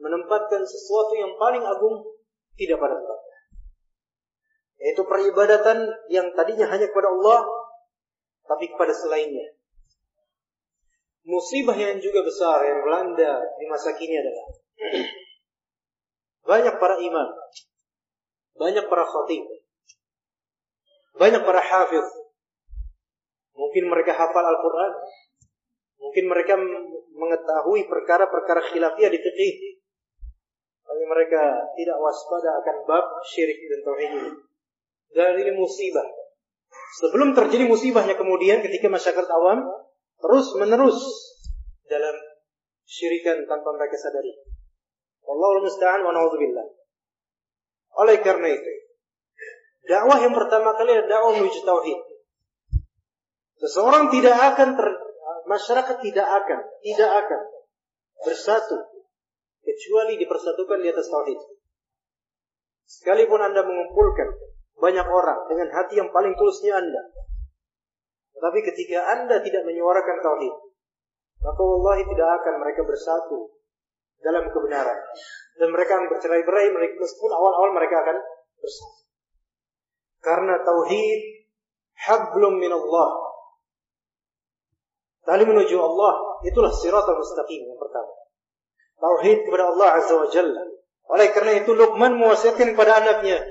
menempatkan 0.00 0.64
sesuatu 0.64 1.12
yang 1.16 1.36
paling 1.36 1.64
agung 1.64 2.16
tidak 2.56 2.80
pada 2.80 2.96
tempatnya. 2.96 3.19
Yaitu 4.80 5.04
peribadatan 5.04 5.92
yang 6.08 6.32
tadinya 6.32 6.66
hanya 6.72 6.88
kepada 6.88 7.12
Allah 7.12 7.44
tapi 8.48 8.72
kepada 8.72 8.96
selainnya. 8.96 9.54
Musibah 11.22 11.76
yang 11.76 12.00
juga 12.00 12.24
besar 12.24 12.64
yang 12.64 12.80
melanda 12.82 13.44
di 13.60 13.68
masa 13.68 13.92
kini 13.92 14.16
adalah 14.16 14.46
banyak 16.48 16.74
para 16.80 16.96
imam, 16.96 17.28
banyak 18.56 18.88
para 18.88 19.04
khatib, 19.04 19.44
banyak 21.20 21.44
para 21.44 21.60
hafiz 21.60 22.08
Mungkin 23.60 23.92
mereka 23.92 24.16
hafal 24.16 24.40
Al-Quran. 24.40 24.92
Mungkin 26.00 26.24
mereka 26.32 26.56
mengetahui 27.12 27.84
perkara-perkara 27.92 28.72
khilafiyah 28.72 29.12
di 29.12 29.20
fikih. 29.20 29.54
Tapi 30.80 31.04
mereka 31.04 31.68
tidak 31.76 32.00
waspada 32.00 32.56
akan 32.64 32.76
bab 32.88 33.04
syirik 33.28 33.60
dan 33.68 33.80
tauhid 33.84 34.10
ini. 34.16 34.32
Dan 35.10 35.34
ini 35.42 35.52
musibah. 35.54 36.06
Sebelum 37.02 37.34
terjadi 37.34 37.66
musibahnya 37.66 38.14
kemudian 38.14 38.62
ketika 38.62 38.86
masyarakat 38.90 39.26
awam 39.30 39.66
terus 40.20 40.54
menerus 40.58 40.98
dalam 41.86 42.14
syirikan 42.86 43.46
tanpa 43.46 43.74
mereka 43.74 43.94
sadari. 43.98 44.34
Wallahu 45.22 45.66
musta'an 45.66 46.02
wa 46.02 46.10
na'udzubillah. 46.14 46.66
Oleh 48.02 48.18
karena 48.22 48.54
itu, 48.54 48.72
dakwah 49.86 50.18
yang 50.22 50.34
pertama 50.34 50.74
kali 50.78 50.94
adalah 50.94 51.10
dakwah 51.10 51.32
menuju 51.38 51.60
tauhid. 51.62 51.98
Seseorang 53.60 54.10
tidak 54.14 54.34
akan 54.54 54.78
ter, 54.78 54.88
masyarakat 55.46 55.96
tidak 56.02 56.26
akan, 56.26 56.58
tidak 56.82 57.10
akan 57.26 57.40
bersatu 58.24 58.78
kecuali 59.62 60.18
dipersatukan 60.18 60.78
di 60.82 60.88
atas 60.90 61.06
tauhid. 61.10 61.38
Sekalipun 62.90 63.38
Anda 63.38 63.62
mengumpulkan 63.62 64.28
banyak 64.80 65.06
orang 65.06 65.46
dengan 65.46 65.68
hati 65.70 66.00
yang 66.00 66.08
paling 66.10 66.32
tulusnya 66.34 66.80
Anda. 66.80 67.02
Tetapi 68.34 68.58
ketika 68.72 68.98
Anda 69.14 69.44
tidak 69.44 69.62
menyuarakan 69.68 70.16
tauhid, 70.24 70.54
maka 71.44 71.60
wallahi 71.60 72.02
tidak 72.08 72.28
akan 72.40 72.54
mereka 72.64 72.82
bersatu 72.88 73.52
dalam 74.24 74.48
kebenaran. 74.48 74.98
Dan 75.60 75.68
mereka 75.76 76.00
akan 76.00 76.08
bercerai-berai 76.08 76.72
meskipun 76.72 77.30
awal-awal 77.30 77.76
mereka 77.76 78.00
akan 78.00 78.16
bersatu. 78.56 79.04
Karena 80.20 80.60
tauhid 80.64 81.20
hablum 81.96 82.60
min 82.60 82.72
Allah 82.72 83.30
Tali 85.20 85.44
menuju 85.44 85.76
Allah 85.76 86.42
itulah 86.48 86.72
siratal 86.72 87.20
mustaqim 87.20 87.62
yang 87.68 87.76
pertama. 87.76 88.12
Tauhid 89.00 89.46
kepada 89.46 89.70
Allah 89.70 89.88
Azza 90.00 90.16
wa 90.16 90.28
Jalla. 90.32 90.64
Oleh 91.10 91.28
karena 91.30 91.60
itu 91.60 91.70
Luqman 91.76 92.16
mewasiatkan 92.16 92.72
kepada 92.72 92.98
anaknya, 93.04 93.42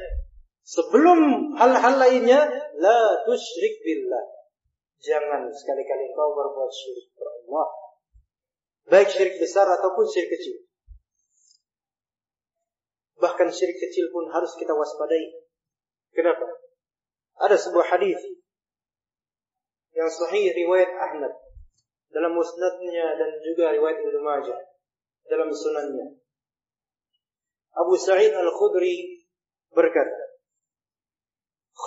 sebelum 0.69 1.19
hal-hal 1.57 1.95
lainnya, 1.97 2.45
la 2.77 3.01
tusyrik 3.25 3.81
billah. 3.81 4.25
Jangan 5.01 5.49
sekali-kali 5.49 6.11
engkau 6.13 6.35
berbuat 6.35 6.69
syirik 6.69 7.09
kepada 7.15 7.31
Allah. 7.31 7.67
Baik 8.89 9.09
syirik 9.09 9.35
besar 9.41 9.65
ataupun 9.65 10.05
syirik 10.05 10.38
kecil. 10.38 10.69
Bahkan 13.17 13.47
syirik 13.49 13.79
kecil 13.79 14.11
pun 14.13 14.29
harus 14.29 14.53
kita 14.59 14.75
waspadai. 14.75 15.39
Kenapa? 16.13 16.45
Ada 17.39 17.55
sebuah 17.55 17.95
hadis 17.95 18.19
yang 19.95 20.11
sahih 20.11 20.51
riwayat 20.51 20.91
Ahmad 20.99 21.33
dalam 22.11 22.35
musnadnya 22.35 23.15
dan 23.15 23.39
juga 23.39 23.71
riwayat 23.71 24.03
Ibnu 24.03 24.19
Majah 24.19 24.59
dalam 25.31 25.47
sunannya. 25.47 26.19
Abu 27.79 27.95
Sa'id 27.95 28.33
Al-Khudri 28.35 29.23
berkata, 29.71 30.28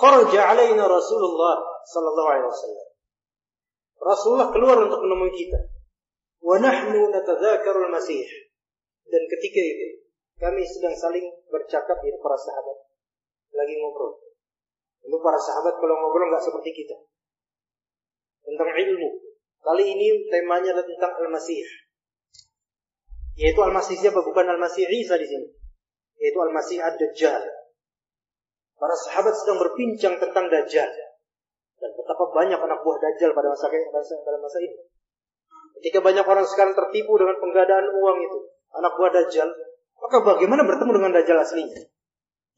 "Kharaja 0.03 0.51
alaina 0.51 0.83
Rasulullah 0.83 1.63
sallallahu 1.87 2.27
alaihi 2.27 2.51
wasallam." 2.51 2.87
Rasulullah 4.03 4.51
keluar 4.51 4.83
untuk 4.83 4.99
menemui 4.99 5.31
kita. 5.31 5.63
Wa 6.43 6.59
nahnu 6.59 7.07
natadzakaru 7.15 7.87
al-Masih. 7.87 8.27
Dan 9.07 9.23
ketika 9.31 9.61
itu 9.63 10.03
kami 10.43 10.67
sedang 10.67 10.91
saling 10.99 11.23
bercakap 11.47 12.03
di 12.03 12.11
para 12.19 12.35
sahabat 12.35 12.77
lagi 13.55 13.79
ngobrol. 13.79 14.19
Untuk 15.07 15.23
para 15.23 15.39
sahabat 15.39 15.79
kalau 15.79 15.95
ngobrol 16.03 16.27
nggak 16.27 16.43
seperti 16.43 16.83
kita. 16.83 16.99
Tentang 18.43 18.75
ilmu, 18.75 19.23
Kali 19.63 19.83
ini 19.87 20.27
temanya 20.27 20.75
adalah 20.75 20.83
tentang 20.83 21.13
Al-Masih. 21.23 21.63
Yaitu 23.39 23.63
Al-Masih 23.63 23.95
siapa? 23.95 24.19
Bukan 24.19 24.43
Al-Masih 24.43 24.83
Isa 24.91 25.15
di 25.15 25.23
sini. 25.23 25.47
Yaitu 26.19 26.35
Al-Masih 26.43 26.83
Ad-Dajjal. 26.83 27.62
Para 28.83 28.99
sahabat 28.99 29.31
sedang 29.31 29.63
berbincang 29.63 30.19
tentang 30.19 30.51
Dajjal. 30.51 30.91
Dan 31.79 31.89
betapa 31.95 32.27
banyak 32.35 32.59
anak 32.59 32.83
buah 32.83 32.99
Dajjal 32.99 33.31
pada 33.31 33.47
masa, 33.55 33.71
pada 33.71 34.37
masa 34.43 34.59
ini. 34.59 34.75
Ketika 35.79 36.03
banyak 36.03 36.27
orang 36.27 36.43
sekarang 36.43 36.75
tertipu 36.75 37.15
dengan 37.15 37.39
penggadaan 37.39 37.95
uang 37.95 38.17
itu. 38.27 38.39
Anak 38.75 38.99
buah 38.99 39.15
Dajjal. 39.15 39.47
Maka 40.03 40.19
bagaimana 40.19 40.67
bertemu 40.67 40.99
dengan 40.99 41.15
Dajjal 41.15 41.39
aslinya? 41.39 41.79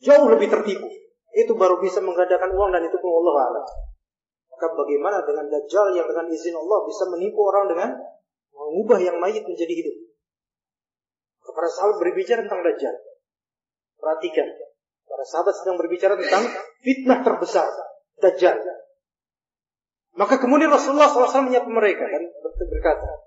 Jauh 0.02 0.26
lebih 0.34 0.50
tertipu. 0.50 0.90
Itu 1.30 1.54
baru 1.54 1.78
bisa 1.78 2.02
mengadakan 2.02 2.58
uang 2.58 2.74
dan 2.74 2.82
itu 2.82 2.98
pun 2.98 3.22
Allah 3.22 3.46
Allah. 3.46 3.66
Maka 4.50 4.66
bagaimana 4.74 5.22
dengan 5.30 5.46
Dajjal 5.46 5.94
yang 5.94 6.10
dengan 6.10 6.26
izin 6.26 6.58
Allah 6.58 6.90
bisa 6.90 7.06
menipu 7.06 7.46
orang 7.46 7.70
dengan 7.70 8.02
mengubah 8.50 8.98
yang 8.98 9.22
mayit 9.22 9.46
menjadi 9.46 9.78
hidup? 9.78 9.96
Para 11.54 11.70
sahabat 11.70 12.02
berbicara 12.02 12.50
tentang 12.50 12.66
Dajjal. 12.66 12.98
Perhatikan. 14.02 14.65
Para 15.06 15.24
sahabat 15.24 15.54
sedang 15.54 15.78
berbicara 15.78 16.18
tentang 16.18 16.44
fitnah 16.82 17.22
terbesar. 17.22 17.70
Dajjal. 18.20 18.58
Maka 20.16 20.40
kemudian 20.40 20.72
Rasulullah 20.72 21.12
SAW 21.12 21.52
menyapa 21.52 21.68
mereka 21.68 22.08
dan 22.08 22.24
berkata, 22.72 23.26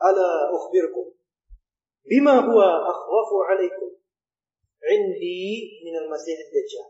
Ala 0.00 0.48
ukhbirkum 0.54 1.12
bima 2.08 2.40
huwa 2.40 2.88
akhwafu 2.88 3.36
alaikum 3.52 3.90
indi 4.80 5.76
minal 5.84 6.08
masih 6.08 6.38
dajjal. 6.40 6.88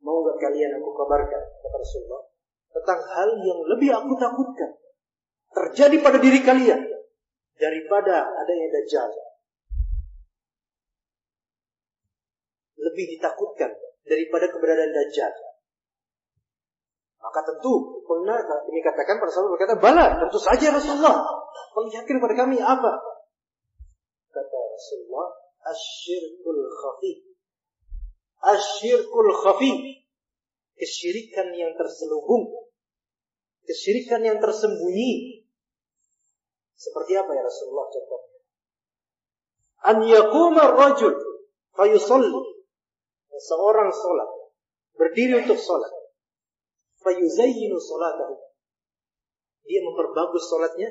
Mau 0.00 0.24
nggak 0.24 0.38
kalian 0.40 0.78
aku 0.78 0.94
kabarkan 0.94 1.42
kata 1.58 1.76
Rasulullah 1.76 2.22
tentang 2.72 3.00
hal 3.02 3.28
yang 3.42 3.60
lebih 3.66 3.90
aku 3.92 4.14
takutkan 4.14 4.70
terjadi 5.52 5.96
pada 6.00 6.18
diri 6.22 6.40
kalian 6.40 6.80
daripada 7.58 8.30
adanya 8.30 8.68
dajjal. 8.78 9.10
Lebih 12.98 13.14
ditakutkan 13.14 13.70
daripada 14.02 14.50
keberadaan 14.50 14.90
dajjal. 14.90 15.30
Maka 17.22 17.46
tentu 17.46 18.02
benar 18.02 18.42
ini 18.66 18.82
katakan 18.82 19.22
pada 19.22 19.30
sahabat 19.30 19.54
berkata, 19.54 19.78
"Bala, 19.78 20.18
tentu 20.18 20.42
saja 20.42 20.74
Rasulullah." 20.74 21.22
Perlihatkan 21.78 22.18
kepada 22.18 22.34
kami 22.34 22.58
apa? 22.58 22.98
Kata 24.34 24.58
Rasulullah, 24.74 25.30
"Asyirkul 25.62 26.58
khafi." 26.74 27.12
Asyirkul 28.42 29.30
khafi 29.46 30.02
kesyirikan 30.74 31.54
yang 31.54 31.78
terselubung, 31.78 32.50
kesyirikan 33.62 34.26
yang 34.26 34.42
tersembunyi. 34.42 35.46
Seperti 36.74 37.14
apa 37.14 37.30
ya 37.30 37.46
Rasulullah 37.46 37.86
contohnya? 37.94 38.38
An 39.86 39.96
yaquma 40.02 40.74
rajul 40.74 41.14
fayusalli. 41.78 42.57
Seorang 43.38 43.90
salat, 43.94 44.30
berdiri 44.98 45.38
untuk 45.46 45.58
salat. 45.58 45.94
Fayuzayyinu 47.02 47.78
salatahu. 47.78 48.34
Dia 49.64 49.80
memperbagus 49.84 50.44
salatnya 50.50 50.90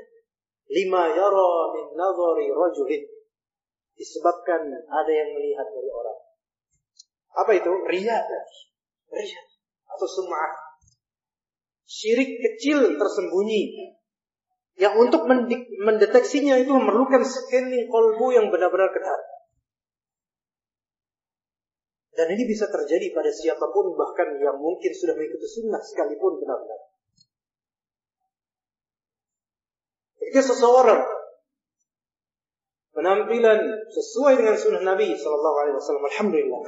lima 0.72 1.12
yara 1.12 1.51
min 1.75 1.86
nadhari 2.00 2.48
rajulin. 2.51 3.04
Disebabkan 3.98 4.62
ada 4.88 5.12
yang 5.12 5.34
melihat 5.36 5.68
dari 5.68 5.89
orang. 5.89 6.20
Apa 7.34 7.51
itu? 7.58 7.72
Ria. 7.89 8.18
Ria 9.12 9.42
atau 9.98 10.08
sum'ah. 10.08 10.54
Syirik 11.88 12.38
kecil 12.38 13.00
tersembunyi. 13.00 13.96
Yang 14.77 15.10
untuk 15.10 15.25
mendeteksinya 15.82 16.62
itu 16.62 16.70
memerlukan 16.70 17.25
scanning 17.25 17.89
kolbu 17.89 18.30
yang 18.30 18.54
benar-benar 18.54 18.94
ketat. 18.94 19.22
Dan 22.17 22.33
ini 22.33 22.50
bisa 22.50 22.65
terjadi 22.65 23.13
pada 23.13 23.29
siapa 23.29 23.69
pun 23.69 23.93
bahkan 23.93 24.33
yang 24.41 24.57
mungkin 24.57 24.89
sudah 24.89 25.13
mengikuti 25.13 25.45
sunnah 25.45 25.77
sekalipun 25.77 26.41
benar-benar. 26.41 26.81
Ketika 30.17 30.41
seseorang 30.50 31.05
penampilan 32.97 33.62
sesuai 33.93 34.33
dengan 34.41 34.57
sunnah 34.57 34.81
Nabi 34.81 35.13
Shallallahu 35.13 35.57
Alaihi 35.62 35.75
Wasallam, 35.77 36.05
alhamdulillah. 36.09 36.62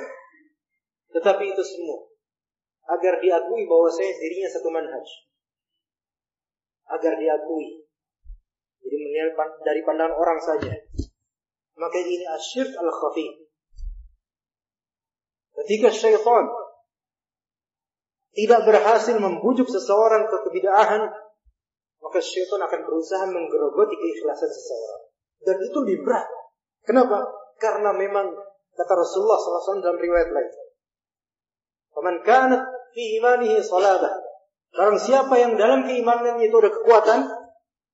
Tetapi 1.18 1.44
itu 1.58 1.64
semua 1.66 2.06
agar 2.86 3.18
diakui 3.18 3.66
bahwa 3.66 3.90
saya 3.90 4.14
dirinya 4.22 4.50
satu 4.54 4.70
manhaj. 4.70 5.08
Agar 6.94 7.18
diakui. 7.18 7.90
Jadi 8.86 8.98
dari 9.66 9.82
pandangan 9.82 10.14
orang 10.14 10.38
saja. 10.38 10.78
Maka 11.74 11.98
ini 12.06 12.22
asyirk 12.22 12.70
al-khafi. 12.78 13.49
Ketika 15.64 15.92
syaitan 15.92 16.46
tidak 18.32 18.62
berhasil 18.64 19.16
membujuk 19.20 19.68
seseorang 19.68 20.32
ke 20.32 20.38
kebidaahan, 20.48 21.12
maka 22.00 22.20
syaitan 22.24 22.64
akan 22.64 22.80
berusaha 22.88 23.28
menggerogoti 23.28 23.96
keikhlasan 24.00 24.48
seseorang. 24.48 25.02
Dan 25.44 25.56
itu 25.60 25.78
lebih 25.84 26.08
berat. 26.08 26.28
Kenapa? 26.88 27.28
Karena 27.60 27.92
memang 27.92 28.32
kata 28.72 28.94
Rasulullah 28.96 29.36
SAW 29.36 29.84
dalam 29.84 30.00
riwayat 30.00 30.32
lain. 30.32 30.52
Faman 31.92 32.24
kanat 32.24 32.64
fi 32.96 33.20
imanihi 33.20 33.60
salabah 33.60 34.30
Barang 34.70 35.02
siapa 35.02 35.34
yang 35.42 35.58
dalam 35.58 35.82
keimanannya 35.82 36.46
itu 36.46 36.56
ada 36.62 36.70
kekuatan, 36.70 37.20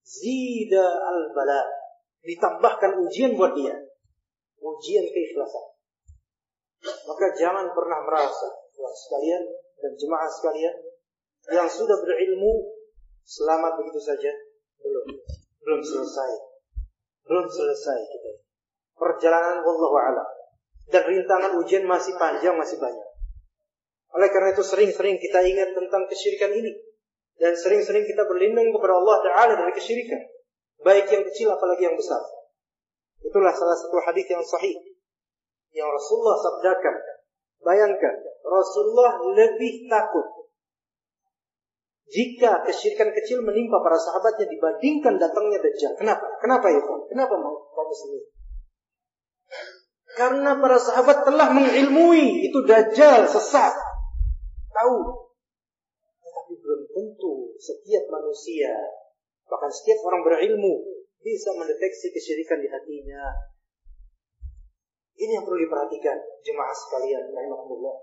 zida 0.04 0.86
al-bala. 1.08 1.64
Ditambahkan 2.20 3.00
ujian 3.00 3.40
buat 3.40 3.56
dia. 3.56 3.80
Ujian 4.60 5.06
keikhlasan. 5.08 5.75
Maka 6.86 7.26
jangan 7.34 7.74
pernah 7.74 8.00
merasa, 8.06 8.48
wah 8.78 8.94
sekalian 8.94 9.44
dan 9.82 9.92
jemaah 9.98 10.30
sekalian, 10.30 10.76
yang 11.50 11.70
sudah 11.70 11.98
berilmu 12.02 12.74
selamat 13.26 13.82
begitu 13.82 14.02
saja. 14.02 14.32
Belum. 14.82 15.06
Belum 15.66 15.82
selesai. 15.82 16.30
Belum 17.26 17.46
selesai 17.50 18.00
kita. 18.06 18.32
Perjalanan 18.96 19.66
wallahu 19.66 19.98
a'lam. 19.98 20.30
Dan 20.86 21.02
rintangan 21.10 21.58
ujian 21.58 21.90
masih 21.90 22.14
panjang, 22.22 22.54
masih 22.54 22.78
banyak. 22.78 23.10
Oleh 24.14 24.30
karena 24.30 24.54
itu 24.54 24.62
sering-sering 24.62 25.18
kita 25.18 25.42
ingat 25.42 25.74
tentang 25.74 26.06
kesyirikan 26.06 26.54
ini. 26.54 26.72
Dan 27.36 27.58
sering-sering 27.58 28.06
kita 28.08 28.24
berlindung 28.30 28.72
kepada 28.72 28.96
Allah 28.96 29.18
Ta'ala 29.26 29.54
dari 29.60 29.74
kesyirikan. 29.76 30.22
Baik 30.86 31.10
yang 31.12 31.26
kecil 31.28 31.52
apalagi 31.52 31.84
yang 31.90 31.98
besar. 31.98 32.22
Itulah 33.26 33.52
salah 33.52 33.76
satu 33.76 33.98
hadis 34.06 34.30
yang 34.30 34.46
sahih. 34.46 34.95
Yang 35.76 35.90
Rasulullah 36.00 36.38
sabdakan. 36.40 36.96
Bayangkan, 37.60 38.16
Rasulullah 38.48 39.20
lebih 39.36 39.92
takut 39.92 40.46
jika 42.06 42.62
kesyirikan 42.62 43.10
kecil 43.18 43.42
menimpa 43.42 43.82
para 43.82 43.98
sahabatnya 43.98 44.46
dibandingkan 44.46 45.18
datangnya 45.18 45.58
Dajjal. 45.58 45.98
Kenapa? 45.98 46.26
Kenapa 46.38 46.70
itu? 46.70 46.94
Kenapa 47.10 47.34
mau 47.42 47.66
muslimin? 47.74 48.24
Karena 50.16 50.56
para 50.62 50.78
sahabat 50.78 51.26
telah 51.26 51.50
mengilmui 51.50 52.46
itu 52.46 52.60
Dajjal 52.62 53.26
sesat. 53.26 53.74
Tahu. 54.70 54.98
Tetapi 56.22 56.54
belum 56.62 56.82
tentu 56.94 57.58
setiap 57.58 58.06
manusia, 58.14 58.72
bahkan 59.50 59.74
setiap 59.74 60.06
orang 60.06 60.22
berilmu, 60.22 60.86
bisa 61.26 61.58
mendeteksi 61.58 62.14
kesyirikan 62.14 62.62
di 62.62 62.70
hatinya. 62.70 63.34
Ini 65.16 65.32
yang 65.40 65.44
perlu 65.48 65.60
diperhatikan 65.64 66.18
jemaah 66.44 66.76
sekalian, 66.76 67.24
rahimahullah. 67.32 67.96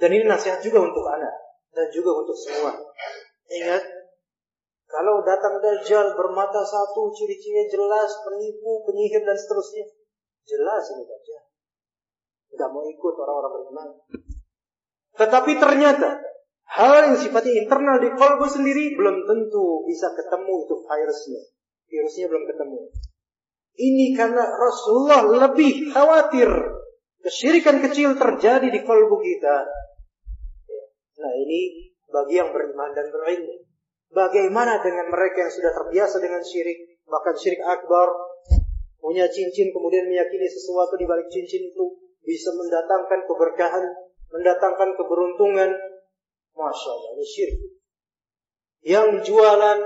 Dan 0.00 0.10
ini 0.16 0.24
nasihat 0.24 0.64
juga 0.64 0.80
untuk 0.80 1.04
anak 1.04 1.34
dan 1.76 1.86
juga 1.92 2.24
untuk 2.24 2.32
semua. 2.32 2.72
Ingat, 3.50 3.84
kalau 4.90 5.22
datang 5.22 5.60
Dajjal 5.60 6.16
bermata 6.16 6.64
satu, 6.64 7.12
ciri-cirinya 7.14 7.68
jelas, 7.68 8.10
penipu, 8.26 8.82
penyihir 8.88 9.22
dan 9.22 9.36
seterusnya. 9.36 9.86
Jelas 10.48 10.82
ini 10.96 11.04
Dajjal. 11.04 11.44
Tidak 12.50 12.68
mau 12.72 12.82
ikut 12.82 13.14
orang-orang 13.14 13.52
beriman. 13.54 13.88
Tetapi 15.14 15.52
ternyata 15.60 16.18
hal 16.74 17.12
yang 17.12 17.16
sifatnya 17.20 17.60
internal 17.60 18.00
di 18.00 18.10
kolbu 18.16 18.46
sendiri 18.48 18.96
belum 18.96 19.28
tentu 19.28 19.84
bisa 19.86 20.10
ketemu 20.16 20.64
itu 20.64 20.74
virusnya. 20.82 21.42
Virusnya 21.86 22.26
belum 22.26 22.44
ketemu. 22.48 22.78
Ini 23.80 24.12
karena 24.12 24.44
Rasulullah 24.44 25.48
lebih 25.48 25.88
khawatir 25.96 26.48
kesyirikan 27.24 27.80
kecil 27.80 28.12
terjadi 28.16 28.68
di 28.68 28.80
kolbu 28.84 29.16
kita 29.24 29.64
Nah 31.20 31.32
ini 31.36 31.92
bagi 32.08 32.40
yang 32.40 32.50
beriman 32.50 32.90
dan 32.96 33.12
berilmu. 33.12 33.54
Bagaimana 34.10 34.82
dengan 34.82 35.06
mereka 35.12 35.46
yang 35.46 35.52
sudah 35.52 35.70
terbiasa 35.70 36.18
dengan 36.18 36.42
syirik, 36.42 36.98
bahkan 37.06 37.36
syirik 37.38 37.62
akbar, 37.62 38.10
punya 38.98 39.30
cincin 39.30 39.70
kemudian 39.70 40.10
meyakini 40.10 40.50
sesuatu 40.50 40.98
di 40.98 41.06
balik 41.06 41.30
cincin 41.30 41.70
itu 41.70 41.84
bisa 42.26 42.50
mendatangkan 42.56 43.22
keberkahan, 43.28 43.84
mendatangkan 44.34 44.98
keberuntungan. 44.98 45.70
Masya 46.50 46.90
Allah, 46.90 47.10
ini 47.14 47.26
syirik. 47.28 47.58
Yang 48.82 49.08
jualan 49.30 49.78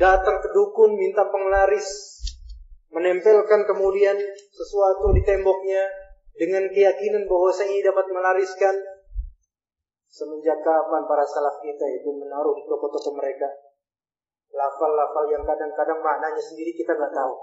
datang 0.00 0.36
ke 0.40 0.48
dukun 0.54 0.96
minta 0.96 1.28
penglaris, 1.28 2.24
menempelkan 2.88 3.68
kemudian 3.68 4.16
sesuatu 4.52 5.12
di 5.12 5.22
temboknya 5.24 5.84
dengan 6.38 6.68
keyakinan 6.70 7.28
bahwa 7.28 7.50
saya 7.52 7.72
ini 7.72 7.82
dapat 7.84 8.06
melariskan 8.10 8.76
Semenjak 10.08 10.64
kapan 10.64 11.04
para 11.04 11.20
salaf 11.20 11.60
kita 11.60 11.84
itu 12.00 12.08
menaruh 12.16 12.56
di 12.56 12.64
toko-toko 12.64 13.12
mereka 13.12 13.44
lafal-lafal 14.52 15.28
yang 15.28 15.44
kadang-kadang 15.44 16.00
maknanya 16.00 16.40
sendiri 16.40 16.72
kita 16.72 16.96
nggak 16.96 17.12
tahu. 17.12 17.34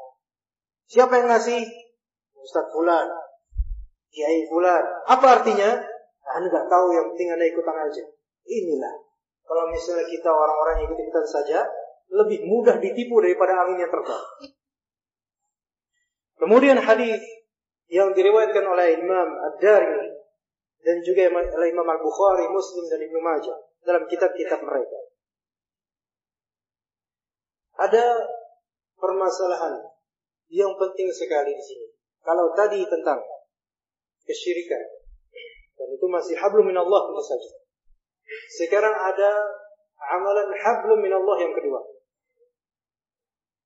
Siapa 0.89 1.13
yang 1.21 1.27
ngasih? 1.29 1.61
Ustadz 2.35 2.73
Fulan, 2.73 3.07
Kiai 4.09 4.45
Fulan. 4.49 4.83
Apa 5.09 5.41
artinya? 5.41 5.81
Anda 6.25 6.47
nggak 6.49 6.67
tahu 6.69 6.87
yang 6.93 7.05
penting 7.13 7.29
Anda 7.33 7.45
ikutan 7.45 7.77
aja. 7.77 8.03
Inilah. 8.45 8.95
Kalau 9.45 9.69
misalnya 9.69 10.05
kita 10.09 10.29
orang-orang 10.29 10.81
yang 10.81 10.85
ikut-ikutan 10.89 11.25
saja, 11.25 11.59
lebih 12.09 12.49
mudah 12.49 12.81
ditipu 12.81 13.21
daripada 13.21 13.65
angin 13.65 13.85
yang 13.85 13.91
terbang. 13.93 14.25
Kemudian 16.35 16.77
hadis 16.79 17.23
yang 17.87 18.11
diriwayatkan 18.11 18.65
oleh 18.65 18.99
Imam 18.99 19.29
Ad-Dari 19.51 20.11
dan 20.83 20.97
juga 21.01 21.31
oleh 21.31 21.67
Imam 21.71 21.87
Al-Bukhari, 21.87 22.45
Muslim 22.51 22.85
dan 22.91 22.99
Ibnu 23.01 23.19
Majah 23.23 23.57
dalam 23.85 24.03
kitab-kitab 24.05 24.59
mereka. 24.61 24.99
Ada 27.75 28.05
permasalahan 28.99 29.83
yang 30.51 30.75
penting 30.79 31.09
sekali 31.11 31.51
di 31.55 31.63
sini. 31.63 31.87
Kalau 32.23 32.53
tadi 32.57 32.81
tentang 32.87 33.21
kesyirikan 34.25 34.81
dan 35.75 35.87
itu 35.91 36.05
masih 36.09 36.35
hablum 36.39 36.65
min 36.65 36.77
Allah 36.79 36.99
tentu 37.11 37.21
saja. 37.21 37.51
Sekarang 38.49 38.95
ada 38.95 39.31
amalan 40.15 40.49
hablum 40.55 40.99
min 41.03 41.13
Allah 41.13 41.35
yang 41.45 41.53
kedua. 41.53 41.81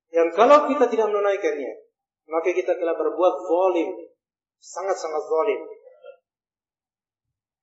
Yang 0.10 0.29
kalau 0.34 0.65
kita 0.67 0.89
tidak 0.89 1.08
menunaikannya, 1.13 1.88
maka 2.30 2.50
kita 2.54 2.78
telah 2.78 2.94
berbuat 2.94 3.36
zalim, 3.50 3.89
sangat-sangat 4.62 5.24
zalim. 5.26 5.62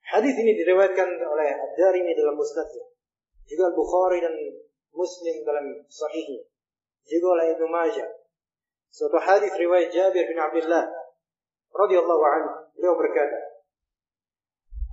Hadis 0.07 0.35
ini 0.39 0.55
diriwayatkan 0.55 1.09
oleh 1.19 1.49
Ad-Darimi 1.51 2.15
dalam 2.15 2.39
Musnadnya, 2.39 2.87
juga 3.47 3.75
Al-Bukhari 3.75 4.23
dan 4.23 4.35
Muslim 4.95 5.43
dalam 5.43 5.67
Sahihnya, 5.87 6.47
juga 7.07 7.27
oleh 7.39 7.47
Ibnu 7.55 7.67
Majah. 7.71 8.11
Suatu 8.91 9.19
hadis 9.19 9.51
riwayat 9.55 9.91
Jabir 9.91 10.31
bin 10.31 10.39
Abdullah 10.39 10.87
radhiyallahu 11.75 12.23
anhu, 12.23 12.51
beliau 12.79 12.95
berkata, 12.95 13.39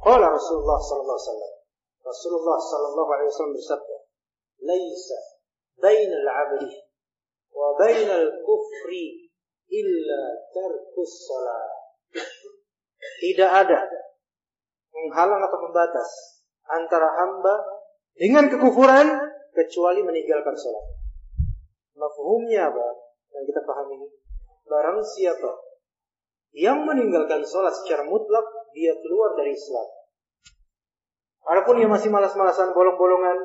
Qala 0.04 0.28
Rasulullah 0.34 0.82
sallallahu 0.82 1.16
alaihi 1.16 1.30
wasallam, 1.32 1.54
Rasulullah 2.04 2.58
sallallahu 2.60 3.10
alaihi 3.16 3.30
wasallam 3.32 3.56
bersabda, 3.56 3.98
"Laisa 4.68 5.20
bainal 5.80 6.28
'abdi 6.28 6.74
wa 7.56 7.80
bainal 7.80 8.28
kufri 8.44 9.23
illa 9.74 10.22
tarkus 10.54 11.14
salat." 11.26 11.74
Tidak 13.20 13.50
ada 13.50 13.80
menghalang 14.94 15.42
atau 15.42 15.60
membatas 15.66 16.10
antara 16.70 17.10
hamba 17.20 17.56
dengan 18.14 18.48
kekufuran 18.48 19.10
kecuali 19.52 20.02
meninggalkan 20.06 20.56
sholat. 20.56 20.86
Mafhumnya 21.98 22.70
apa? 22.70 22.88
Yang 23.34 23.44
kita 23.54 23.62
pahami 23.66 23.94
ini. 24.02 24.08
Barang 24.64 25.02
siapa 25.04 25.52
yang 26.54 26.86
meninggalkan 26.86 27.42
sholat 27.42 27.74
secara 27.74 28.06
mutlak, 28.06 28.46
dia 28.78 28.94
keluar 29.02 29.34
dari 29.34 29.58
Islam. 29.58 29.88
Walaupun 31.44 31.82
dia 31.82 31.90
masih 31.90 32.14
malas-malasan 32.14 32.72
bolong-bolongan, 32.72 33.36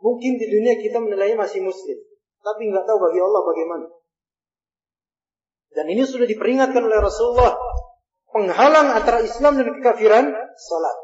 mungkin 0.00 0.38
di 0.40 0.46
dunia 0.48 0.78
kita 0.78 1.02
menilainya 1.02 1.36
masih 1.36 1.60
muslim. 1.60 1.98
Tapi 2.40 2.70
nggak 2.70 2.86
tahu 2.86 2.98
bagi 3.02 3.20
Allah 3.20 3.42
bagaimana. 3.42 3.86
Dan 5.86 5.94
ini 5.94 6.02
sudah 6.02 6.26
diperingatkan 6.26 6.82
oleh 6.82 6.98
Rasulullah 6.98 7.54
penghalang 8.26 8.90
antara 8.90 9.22
Islam 9.22 9.54
dan 9.54 9.70
kekafiran 9.70 10.34
salat. 10.58 10.98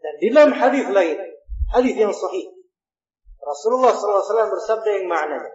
Dan 0.00 0.14
di 0.24 0.32
dalam 0.32 0.56
hadis 0.56 0.88
lain, 0.88 1.20
hadis 1.76 2.00
yang 2.00 2.16
sahih, 2.16 2.48
Rasulullah 3.36 3.92
SAW 3.92 4.56
bersabda 4.56 4.88
yang 4.88 5.12
maknanya. 5.12 5.52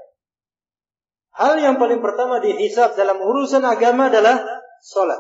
Hal 1.33 1.57
yang 1.57 1.81
paling 1.81 2.05
pertama 2.05 2.37
dihisab 2.37 2.93
dalam 2.93 3.17
urusan 3.17 3.65
agama 3.65 4.13
adalah 4.13 4.45
salat. 4.85 5.17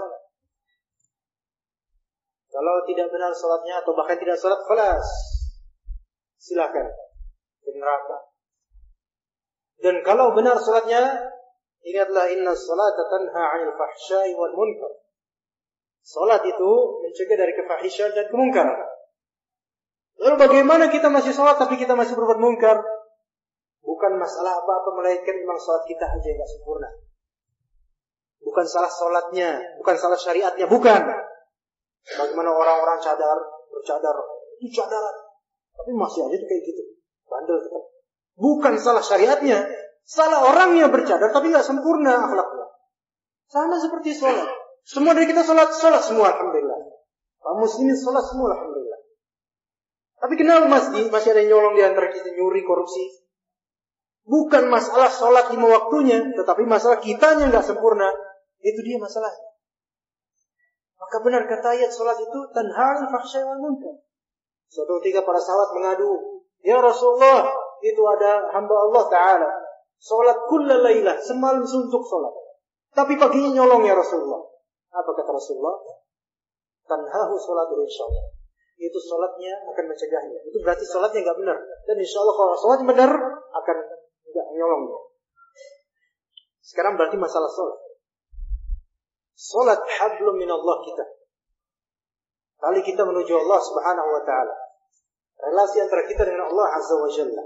Kalau 2.53 2.85
tidak 2.85 3.09
benar 3.09 3.33
salatnya 3.33 3.81
atau 3.81 3.97
bahkan 3.97 4.21
tidak 4.21 4.37
salat, 4.37 4.61
kelas 4.69 5.07
silakan 6.37 6.93
ke 7.65 7.73
neraka. 7.73 8.17
Dan 9.81 10.05
kalau 10.05 10.37
benar 10.37 10.61
ingatlah 11.81 12.29
inna 12.29 12.53
salata 12.53 13.03
tanha 13.09 13.43
'anil 13.57 13.73
fahsya'i 13.73 14.33
wal 14.37 14.53
munkar. 14.53 15.01
Salat 16.01 16.41
itu 16.49 16.71
mencegah 17.05 17.37
dari 17.37 17.53
kefahisyaan 17.53 18.11
dan 18.17 18.25
kemungkaran. 18.33 18.89
Lalu 20.21 20.35
bagaimana 20.37 20.89
kita 20.89 21.09
masih 21.13 21.33
salat 21.33 21.61
tapi 21.61 21.77
kita 21.77 21.93
masih 21.93 22.17
berbuat 22.17 22.41
mungkar? 22.41 22.77
Bukan 23.81 24.11
masalah 24.17 24.61
apa-apa 24.61 24.89
melainkan 25.01 25.33
memang 25.37 25.57
salat 25.57 25.85
kita 25.85 26.05
aja 26.05 26.29
yang 26.29 26.45
sempurna. 26.45 26.89
Bukan 28.41 28.65
salah 28.65 28.89
salatnya, 28.89 29.61
bukan 29.77 29.95
salah 29.97 30.17
syariatnya, 30.17 30.65
bukan. 30.65 31.01
Bagaimana 32.01 32.49
orang-orang 32.49 32.97
cadar, 32.97 33.37
bercadar, 33.69 34.17
itu 34.57 34.73
cadaran. 34.73 35.15
Tapi 35.77 35.91
masih 35.93 36.25
aja 36.25 36.35
tuh 36.37 36.49
kayak 36.49 36.63
gitu. 36.65 36.83
Bandel 37.29 37.57
tetap. 37.61 37.83
Bukan 38.37 38.73
salah 38.81 39.05
syariatnya, 39.05 39.69
salah 40.05 40.49
orangnya 40.49 40.87
bercadar 40.91 41.29
tapi 41.31 41.49
nggak 41.51 41.65
sempurna 41.65 42.15
akhlaknya. 42.27 42.65
Sama 43.51 43.75
seperti 43.77 44.15
sholat. 44.15 44.47
Semua 44.81 45.13
dari 45.13 45.27
kita 45.29 45.43
sholat, 45.43 45.75
sholat 45.75 46.01
semua 46.01 46.31
alhamdulillah. 46.31 46.79
Kaum 47.41 47.59
muslimin 47.61 47.97
sholat 47.97 48.25
semua 48.25 48.55
alhamdulillah. 48.55 48.99
Tapi 50.21 50.33
kenapa 50.37 50.65
masih 50.69 51.09
masih 51.09 51.33
ada 51.33 51.41
yang 51.41 51.57
nyolong 51.57 51.73
di 51.77 51.83
antara 51.83 52.07
kita 52.13 52.29
nyuri 52.37 52.61
korupsi? 52.61 53.25
Bukan 54.21 54.69
masalah 54.69 55.09
sholat 55.09 55.49
lima 55.49 55.67
waktunya, 55.67 56.21
tetapi 56.21 56.63
masalah 56.69 57.01
kitanya 57.01 57.49
nggak 57.49 57.65
sempurna. 57.65 58.07
Itu 58.61 58.79
dia 58.85 59.01
masalahnya. 59.01 59.49
Maka 61.01 61.17
benar 61.25 61.49
kata 61.49 61.73
ayat 61.73 61.89
sholat 61.89 62.21
itu 62.21 62.39
tanhalul 62.53 63.09
fahsyai 63.09 63.43
wal 63.43 63.57
munkar. 63.57 63.97
Suatu 64.69 65.01
ketika 65.01 65.25
para 65.25 65.41
sahabat 65.41 65.73
mengadu, 65.75 66.41
Ya 66.61 66.77
Rasulullah, 66.77 67.49
itu 67.81 68.01
ada 68.05 68.53
hamba 68.53 68.75
Allah 68.87 69.03
Ta'ala. 69.09 69.51
Sholat 70.01 70.49
kulla 70.49 70.81
laylah, 70.81 71.21
semalam 71.21 71.61
suntuk 71.61 72.01
sholat. 72.01 72.33
Tapi 72.91 73.21
paginya 73.21 73.61
nyolong 73.61 73.85
ya 73.85 73.93
Rasulullah. 73.93 74.41
Apa 74.91 75.13
kata 75.13 75.29
Rasulullah? 75.29 75.77
Tanhahu 76.89 77.37
sholat 77.37 77.69
insyaAllah. 77.69 78.25
Itu 78.81 78.97
sholatnya 78.97 79.53
akan 79.69 79.85
mencegahnya. 79.93 80.41
Itu 80.41 80.57
berarti 80.65 80.83
sholatnya 80.89 81.21
nggak 81.21 81.37
benar. 81.45 81.57
Dan 81.85 81.95
insya 82.01 82.17
Allah 82.25 82.35
kalau 82.35 82.53
sholatnya 82.57 82.87
benar, 82.89 83.11
akan 83.53 83.77
nggak 84.25 84.47
nyolong. 84.57 84.83
Sekarang 86.65 86.97
berarti 86.97 87.21
masalah 87.21 87.47
sholat. 87.53 87.79
Sholat 89.37 89.81
hablum 89.85 90.35
min 90.41 90.49
Allah 90.49 90.81
kita. 90.81 91.05
Kali 92.57 92.81
kita 92.81 93.05
menuju 93.05 93.33
Allah 93.37 93.59
subhanahu 93.61 94.09
wa 94.17 94.21
ta'ala. 94.25 94.55
Relasi 95.41 95.77
antara 95.81 96.05
kita 96.05 96.25
dengan 96.25 96.49
Allah 96.49 96.77
azza 96.77 96.93
wa 96.97 97.09
jalla. 97.09 97.43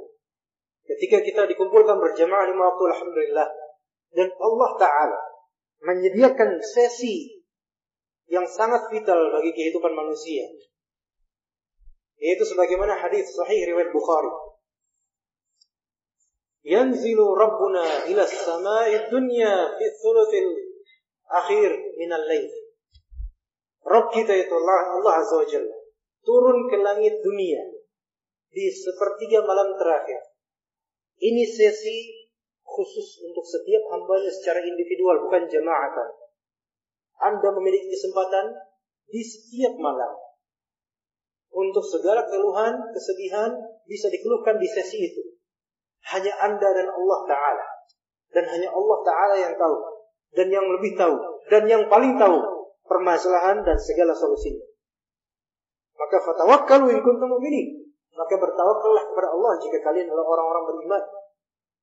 Ketika 0.85 1.17
kita 1.25 1.41
dikumpulkan 1.49 1.97
berjamaah 1.97 2.45
lima 2.49 2.73
waktu 2.73 2.83
Alhamdulillah. 2.93 3.47
Dan 4.15 4.31
Allah 4.31 4.71
Ta'ala 4.79 5.21
menyediakan 5.83 6.63
sesi 6.63 7.43
yang 8.31 8.47
sangat 8.47 8.87
vital 8.89 9.33
bagi 9.33 9.51
kehidupan 9.51 9.91
manusia. 9.91 10.47
Yaitu 12.15 12.47
sebagaimana 12.47 12.95
hadis 12.95 13.27
sahih 13.35 13.75
riwayat 13.75 13.91
Bukhari. 13.91 14.31
Yanzilu 16.65 17.37
Rabbuna 17.37 18.09
ila 18.09 18.23
samai 18.25 19.11
dunya 19.11 19.77
fi 19.77 19.85
thuluthil 20.01 20.49
akhir 21.29 21.69
minal 21.99 22.25
lail. 22.25 22.49
Rob 23.85 24.09
kita 24.09 24.33
itu 24.33 24.49
Allah, 24.49 24.97
Allah 24.97 25.13
Azza 25.21 25.35
wa 25.37 25.45
Jalla 25.45 25.77
turun 26.25 26.65
ke 26.67 26.77
langit 26.81 27.21
dunia 27.21 27.61
di 28.49 28.65
sepertiga 28.73 29.45
malam 29.45 29.77
terakhir. 29.77 30.34
Ini 31.19 31.43
sesi 31.47 32.27
khusus 32.65 33.23
untuk 33.23 33.45
setiap 33.47 33.83
hambanya 33.95 34.31
secara 34.31 34.59
individual, 34.63 35.27
bukan 35.27 35.47
jamaatan. 35.47 36.09
Anda 37.23 37.49
memiliki 37.55 37.87
kesempatan 37.95 38.51
di 39.07 39.21
setiap 39.23 39.79
malam. 39.79 40.11
Untuk 41.55 41.87
segala 41.87 42.27
keluhan, 42.27 42.91
kesedihan 42.91 43.55
bisa 43.87 44.11
dikeluhkan 44.11 44.59
di 44.59 44.67
sesi 44.67 45.07
itu. 45.07 45.23
Hanya 46.11 46.35
Anda 46.43 46.69
dan 46.75 46.91
Allah 46.91 47.19
Ta'ala. 47.31 47.67
Dan 48.35 48.43
hanya 48.51 48.69
Allah 48.75 48.99
Ta'ala 49.07 49.35
yang 49.39 49.55
tahu 49.55 49.95
dan 50.35 50.51
yang 50.51 50.67
lebih 50.67 50.99
tahu 50.99 51.15
dan 51.47 51.63
yang 51.65 51.87
paling 51.87 52.19
tahu 52.19 52.37
permasalahan 52.85 53.63
dan 53.63 53.77
segala 53.79 54.11
solusinya. 54.11 54.67
Maka 55.95 56.17
fatawakkalu 56.21 56.91
in 56.91 56.99
kuntum 57.01 57.31
mu'minin. 57.31 57.84
Maka 58.15 58.33
bertawakallah 58.39 59.03
kepada 59.11 59.27
Allah 59.35 59.51
jika 59.59 59.77
kalian 59.83 60.07
adalah 60.07 60.25
orang-orang 60.25 60.63
beriman. 60.71 61.03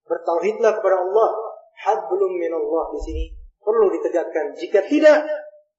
Bertauhidlah 0.09 0.73
kepada 0.81 0.97
Allah. 1.05 1.31
Hablum 1.73 2.33
min 2.37 2.53
Allah 2.53 2.85
di 2.95 3.01
sini 3.01 3.25
perlu 3.61 3.91
ditegakkan. 3.91 4.55
Jika 4.55 4.85
tidak, 4.87 5.25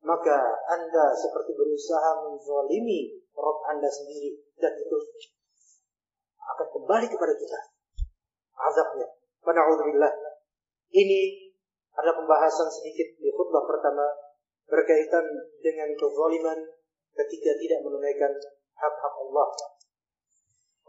maka 0.03 0.37
Anda 0.67 1.15
seperti 1.15 1.55
berusaha 1.55 2.27
menzalimi 2.27 3.23
Rob 3.33 3.63
Anda 3.71 3.87
sendiri 3.87 4.35
dan 4.59 4.73
itu 4.77 4.97
akan 6.43 6.67
kembali 6.69 7.07
kepada 7.07 7.33
kita. 7.33 7.59
Azabnya. 8.59 9.07
Pana'udzubillah. 9.43 10.11
Ini 10.93 11.21
ada 11.97 12.11
pembahasan 12.15 12.69
sedikit 12.69 13.17
di 13.19 13.29
khutbah 13.33 13.65
pertama 13.65 14.05
berkaitan 14.69 15.25
dengan 15.59 15.89
kezaliman 15.97 16.59
ketika 17.13 17.51
tidak 17.59 17.79
menunaikan 17.83 18.31
hak-hak 18.77 19.13
Allah. 19.19 19.47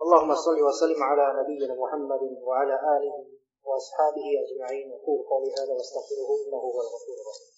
اللهم 0.03 0.35
صل 0.35 0.63
وسلم 0.63 1.03
على 1.03 1.43
نبينا 1.43 1.75
محمد 1.75 2.23
وعلى 2.43 2.75
آله 2.97 3.17
وأصحابه 3.65 4.27
أجمعين. 4.45 4.93
أقول 4.93 5.27
قولي 5.31 5.51
هذا 5.59 5.73
وأستغفره 5.73 6.31
إنه 6.47 6.57
هو 6.57 6.81
الغفور 6.81 7.17
الرحيم. 7.23 7.55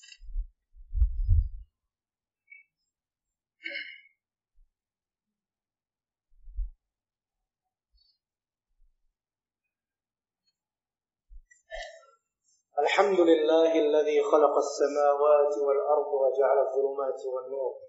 الحمد 12.78 13.20
لله 13.20 13.72
الذي 13.78 14.22
خلق 14.22 14.54
السماوات 14.56 15.58
والأرض 15.58 16.10
وجعل 16.22 16.58
الظلمات 16.66 17.20
والنور. 17.26 17.85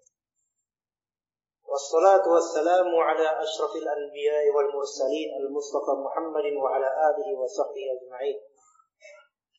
والصلاة 1.73 2.25
والسلام 2.29 2.89
على 2.97 3.27
أشرف 3.43 3.73
الأنبياء 3.83 4.45
والمرسلين 4.55 5.29
المصطفى 5.41 5.95
محمد 6.05 6.47
وعلى 6.63 6.89
آله 7.09 7.29
وصحبه 7.41 7.85
أجمعين 7.97 8.39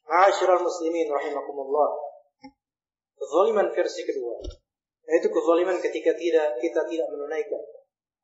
معاشر 0.09 0.57
المسلمين 0.57 1.07
رحمكم 1.13 1.57
الله 1.59 1.89
kezaliman 3.23 3.67
versi 3.71 4.03
kedua 4.03 4.35
yaitu 5.09 5.31
kezaliman 5.31 5.79
ketika 5.79 6.11
tidak 6.13 6.59
kita 6.59 6.81
tidak 6.91 7.07
menunaikan 7.07 7.63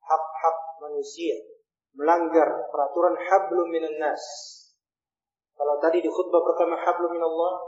hak-hak 0.03 0.57
manusia 0.83 1.39
melanggar 1.95 2.67
peraturan 2.69 3.15
hablum 3.15 3.67
minan 3.73 3.95
nas 3.97 4.23
Kalau 5.59 5.75
tadi 5.83 5.99
di 5.99 6.07
khutbah 6.07 6.39
pertama 6.39 6.79
hablum 6.79 7.19
minallah, 7.19 7.59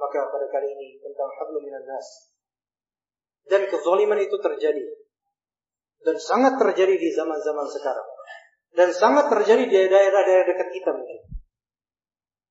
maka 0.00 0.32
pada 0.32 0.48
kali 0.48 0.64
ini 0.64 0.96
tentang 0.96 1.28
hablum 1.28 1.60
minan 1.60 1.84
nas. 1.84 2.32
Dan 3.44 3.68
kezaliman 3.68 4.16
itu 4.16 4.32
terjadi. 4.40 4.80
dan 5.99 6.15
sangat 6.15 6.55
terjadi 6.55 6.95
di 6.95 7.09
zaman-zaman 7.11 7.67
sekarang. 7.67 8.07
Dan 8.71 8.89
sangat 8.95 9.27
terjadi 9.27 9.63
di 9.67 9.77
daerah-daerah 9.91 10.45
dekat 10.47 10.69
kita 10.71 10.95
mungkin. 10.95 11.19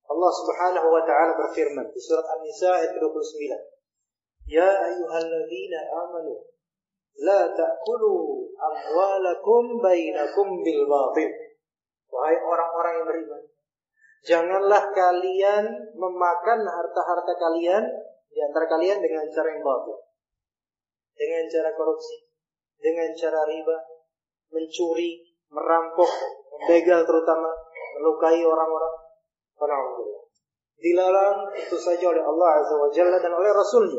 Allah 0.08 0.32
Subhanahu 0.32 0.88
wa 0.88 1.02
taala 1.04 1.36
berfirman 1.36 1.88
di 1.92 2.00
surat 2.00 2.26
An-Nisa 2.26 2.80
ayat 2.80 2.96
29. 2.96 4.48
Ya 4.48 4.68
ayyuhalladzina 4.68 5.80
amanu 5.92 6.48
la 7.20 7.52
ta'kulu 7.52 8.48
amwalakum 8.56 9.78
bainakum 9.84 10.64
bil 10.64 10.82
batil. 10.88 11.30
Wahai 12.08 12.40
orang-orang 12.40 12.92
yang 12.98 13.06
beriman, 13.06 13.42
Janganlah 14.24 14.90
kalian 14.90 15.64
memakan 15.94 16.60
harta-harta 16.66 17.32
kalian 17.38 17.84
di 18.28 18.38
antara 18.42 18.66
kalian 18.66 18.98
dengan 18.98 19.28
cara 19.30 19.48
yang 19.54 19.62
batil. 19.62 19.98
Dengan 21.14 21.44
cara 21.52 21.70
korupsi, 21.74 22.27
dengan 22.78 23.10
cara 23.14 23.42
riba, 23.44 23.76
mencuri, 24.54 25.22
merampok, 25.50 26.10
membegal 26.54 27.02
terutama, 27.04 27.50
melukai 27.98 28.42
orang-orang. 28.42 28.94
Dilarang 30.78 31.50
itu 31.58 31.74
saja 31.74 32.06
oleh 32.06 32.22
Allah 32.22 32.62
Azza 32.62 32.78
wa 32.78 32.86
Jalla 32.94 33.18
dan 33.18 33.34
oleh 33.34 33.50
Rasulnya. 33.50 33.98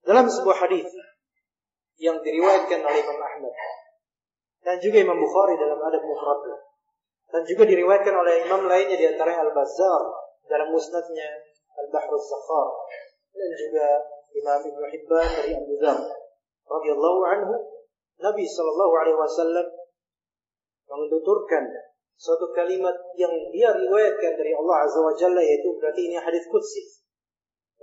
Dalam 0.00 0.24
sebuah 0.24 0.64
hadis 0.64 0.88
yang 2.00 2.16
diriwayatkan 2.24 2.80
oleh 2.80 3.00
Imam 3.04 3.20
Ahmad 3.20 3.54
dan 4.64 4.76
juga 4.80 5.04
Imam 5.04 5.20
Bukhari 5.20 5.56
dalam 5.60 5.76
adab 5.80 6.02
mufradnya 6.04 6.56
dan 7.32 7.42
juga 7.44 7.64
diriwayatkan 7.66 8.14
oleh 8.14 8.46
imam 8.46 8.68
lainnya 8.70 8.96
di 8.96 9.06
antara 9.08 9.34
Al-Bazzar 9.34 10.02
dalam 10.46 10.68
musnadnya 10.70 11.28
Al-Bahrul 11.76 12.22
Zakhar 12.22 12.68
dan 13.34 13.50
juga 13.56 13.86
Imam 14.36 14.60
Ibn 14.62 14.82
Hibban 14.92 15.28
dari 15.40 15.50
Abu 15.56 15.74
Dhar 15.80 15.98
radhiyallahu 16.66 17.20
anhu 17.26 17.54
Nabi 18.16 18.44
sallallahu 18.44 18.94
alaihi 18.96 19.18
wasallam 19.18 19.66
menuturkan 20.86 21.64
suatu 22.16 22.48
kalimat 22.56 22.96
yang 23.18 23.32
dia 23.52 23.76
riwayatkan 23.76 24.32
dari 24.40 24.56
Allah 24.56 24.76
Azza 24.88 25.00
wa 25.04 25.12
Jalla 25.12 25.42
yaitu 25.44 25.76
berarti 25.76 26.08
ini 26.08 26.16
hadis 26.16 26.48
qudsi. 26.48 27.04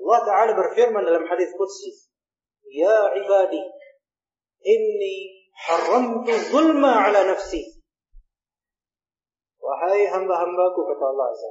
Allah 0.04 0.20
Ta'ala 0.26 0.52
berfirman 0.58 1.06
dalam 1.06 1.24
hadis 1.30 1.54
qudsi, 1.54 2.10
"Ya 2.74 3.14
ibadi, 3.14 3.62
inni 4.66 5.16
haramtu 5.54 6.34
zulma 6.50 7.08
ala 7.08 7.30
nafsi." 7.30 7.62
Wahai 9.62 10.10
hamba-hambaku 10.10 10.80
kata 10.92 11.04
Allah 11.08 11.28
Azza 11.32 11.50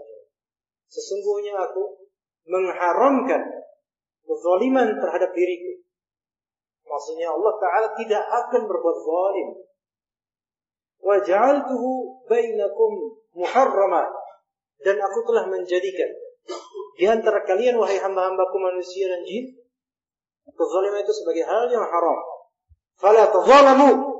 Sesungguhnya 0.93 1.57
aku 1.57 2.05
mengharamkan 2.45 3.41
kezaliman 4.27 5.01
terhadap 5.01 5.33
diriku. 5.33 5.82
Maksudnya 6.93 7.33
Allah 7.33 7.55
Ta'ala 7.57 7.89
tidak 7.97 8.21
akan 8.21 8.63
berbuat 8.69 8.99
zalim. 9.01 9.49
ja'altuhu 11.03 12.21
bainakum 12.29 13.17
muharrama 13.33 14.13
dan 14.85 14.97
aku 15.01 15.25
telah 15.25 15.49
menjadikan 15.49 16.11
di 17.01 17.09
antara 17.09 17.43
kalian 17.49 17.81
wahai 17.81 17.97
hamba-hambaku 17.97 18.57
manusia 18.61 19.09
dan 19.09 19.25
jin 19.25 19.57
kezaliman 20.53 21.01
itu 21.01 21.15
sebagai 21.17 21.49
hal 21.49 21.65
yang 21.73 21.87
haram. 21.87 22.19
Fala 23.01 23.25
tadzalamu. 23.33 24.13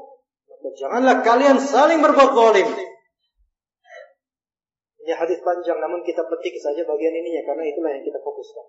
Janganlah 0.73 1.21
kalian 1.21 1.61
saling 1.61 2.01
berbuat 2.01 2.33
zalim. 2.33 2.69
Ini 5.03 5.13
hadis 5.19 5.43
panjang 5.45 5.77
namun 5.83 6.01
kita 6.07 6.25
petik 6.25 6.57
saja 6.57 6.87
bagian 6.87 7.13
ininya 7.13 7.43
karena 7.45 7.69
itulah 7.69 7.91
yang 7.93 8.07
kita 8.07 8.17
fokuskan. 8.23 8.67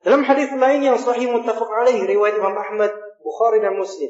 Dalam 0.00 0.24
hadis 0.24 0.48
lain 0.56 0.80
yang 0.80 0.96
sahih 0.96 1.28
muttafaq 1.28 1.68
alaih 1.68 2.00
riwayat 2.08 2.40
Imam 2.40 2.56
Ahmad, 2.56 2.88
Bukhari 3.20 3.60
dan 3.60 3.76
Muslim. 3.76 4.08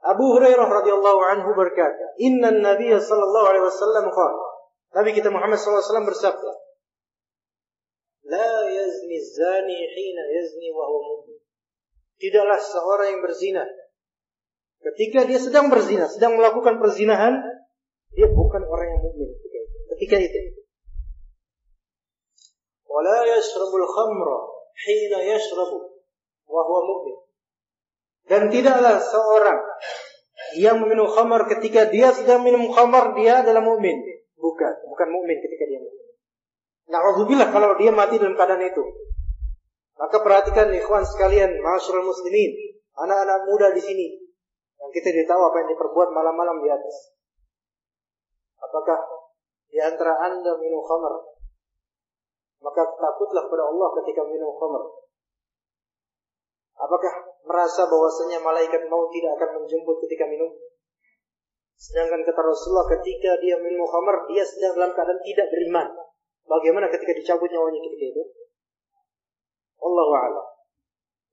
Abu 0.00 0.24
Hurairah 0.32 0.64
radhiyallahu 0.64 1.20
anhu 1.28 1.52
berkata, 1.52 2.16
"Inna 2.16 2.48
Nabiy 2.48 2.96
sallallahu 2.96 3.46
alaihi 3.52 3.64
wasallam 3.68 4.08
qala" 4.08 4.46
Nabi 4.96 5.12
kita 5.12 5.28
Muhammad 5.28 5.60
sallallahu 5.60 5.84
alaihi 5.84 5.90
wasallam 5.92 6.08
bersabda, 6.08 6.50
"La 8.32 8.52
yazni 8.64 9.18
zani 9.20 9.76
hina 9.76 10.22
yazni 10.40 10.72
wa 10.72 10.88
huwa 10.88 11.00
mu'min." 11.12 11.36
Tidaklah 12.16 12.56
seorang 12.56 13.08
yang 13.12 13.22
berzina 13.22 13.64
ketika 14.78 15.26
dia 15.28 15.38
sedang 15.42 15.68
berzina, 15.68 16.08
sedang 16.08 16.38
melakukan 16.40 16.80
perzinahan, 16.80 17.44
dia 18.14 18.26
bukan 18.30 18.62
orang 18.64 18.88
yang 18.96 19.00
mukmin 19.04 19.28
ketika 19.36 19.58
itu. 19.60 19.76
Ketika 19.92 20.16
itu. 20.22 20.40
Wala 22.88 23.28
yashrabul 23.28 23.84
khamra 23.84 24.57
hina 24.86 25.18
yashrabu 25.26 25.78
wa 26.46 26.62
huwa 26.62 26.80
mu'min. 26.86 27.16
Dan 28.28 28.52
tidaklah 28.52 29.00
seorang 29.00 29.60
yang 30.60 30.78
meminum 30.84 31.08
khamar 31.08 31.48
ketika 31.48 31.88
dia 31.88 32.12
sedang 32.12 32.44
minum 32.44 32.68
khamar 32.70 33.16
dia 33.16 33.42
adalah 33.42 33.64
mukmin. 33.64 33.96
Bukan, 34.38 34.72
bukan 34.86 35.08
mukmin 35.10 35.38
ketika 35.42 35.64
dia 35.66 35.80
minum. 35.82 36.06
Nauzubillah 36.88 37.52
kalau 37.52 37.76
dia 37.76 37.92
mati 37.92 38.16
dalam 38.16 38.36
keadaan 38.36 38.64
itu. 38.64 38.84
Maka 39.98 40.22
perhatikan 40.22 40.70
ikhwan 40.70 41.02
sekalian, 41.02 41.58
masyarul 41.58 42.06
muslimin, 42.06 42.78
anak-anak 42.94 43.50
muda 43.50 43.74
di 43.74 43.82
sini 43.82 44.06
yang 44.78 44.90
kita 44.94 45.10
tidak 45.10 45.26
tahu 45.26 45.42
apa 45.42 45.56
yang 45.66 45.68
diperbuat 45.74 46.08
malam-malam 46.14 46.62
di 46.62 46.70
atas. 46.70 47.18
Apakah 48.62 48.98
di 49.68 49.78
antara 49.82 50.14
anda 50.22 50.54
minum 50.54 50.80
khamar? 50.86 51.12
Maka 52.58 52.82
takutlah 52.98 53.46
kepada 53.46 53.64
Allah 53.70 53.88
ketika 54.02 54.22
minum 54.26 54.50
khamar. 54.58 54.82
Apakah 56.78 57.12
merasa 57.46 57.86
bahwasanya 57.90 58.38
malaikat 58.42 58.86
maut 58.86 59.10
tidak 59.10 59.38
akan 59.38 59.62
menjemput 59.62 59.98
ketika 60.06 60.26
minum? 60.26 60.50
Sedangkan 61.78 62.26
kata 62.26 62.40
Rasulullah 62.42 62.90
ketika 62.98 63.38
dia 63.38 63.58
minum 63.62 63.86
khamar, 63.86 64.26
dia 64.26 64.42
sedang 64.42 64.74
dalam 64.78 64.90
keadaan 64.94 65.22
tidak 65.22 65.46
beriman. 65.54 65.86
Bagaimana 66.46 66.86
ketika 66.90 67.12
dicabut 67.14 67.50
nyawanya 67.50 67.80
ketika 67.82 68.04
itu? 68.18 68.22
Allahu 69.78 70.12
a'lam. 70.18 70.46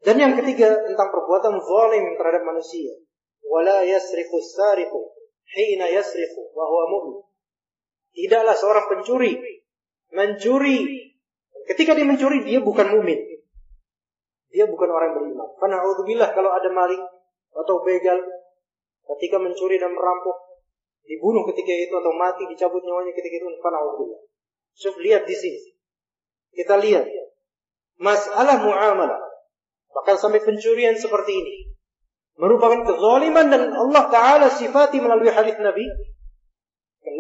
Dan 0.06 0.16
yang 0.22 0.34
ketiga 0.38 0.86
tentang 0.86 1.10
perbuatan 1.10 1.58
zalim 1.58 2.06
terhadap 2.14 2.46
manusia. 2.46 2.94
Wala 3.42 3.82
yasriqu 3.82 4.38
sariqu 4.38 5.02
hina 5.50 5.90
yasriqu 5.90 6.42
wa 6.54 6.66
huwa 6.70 6.86
mu'min. 6.94 7.18
Tidaklah 8.14 8.54
seorang 8.54 8.86
pencuri 8.86 9.34
mencuri 10.14 10.78
ketika 11.68 11.98
dia 11.98 12.06
mencuri 12.06 12.46
dia 12.46 12.60
bukan 12.62 12.88
mukmin. 12.98 13.20
Dia 14.54 14.66
bukan 14.72 14.88
orang 14.88 15.12
beriman. 15.20 15.50
Karena 15.60 15.84
billah 15.84 16.30
kalau 16.32 16.52
ada 16.56 16.70
maling 16.72 17.04
atau 17.56 17.76
begal 17.84 18.20
ketika 19.16 19.38
mencuri 19.40 19.76
dan 19.76 19.92
merampok 19.92 20.64
dibunuh 21.06 21.46
ketika 21.54 21.72
itu 21.76 21.94
atau 21.94 22.14
mati 22.16 22.48
dicabut 22.50 22.82
nyawanya 22.82 23.12
ketika 23.14 23.36
itu 23.42 23.48
karena 23.60 23.80
billah. 23.84 24.22
Coba 24.76 25.00
lihat 25.04 25.24
di 25.28 25.36
sini. 25.36 25.62
Kita 26.56 26.80
lihat 26.80 27.04
masalah 28.00 28.60
muamalah 28.60 29.22
bahkan 29.96 30.20
sampai 30.20 30.44
pencurian 30.44 30.96
seperti 31.00 31.32
ini 31.32 31.56
merupakan 32.36 32.84
kezaliman 32.84 33.48
dan 33.48 33.72
Allah 33.72 34.04
Taala 34.12 34.48
sifati 34.52 35.00
melalui 35.00 35.32
hadis 35.32 35.56
Nabi 35.64 35.88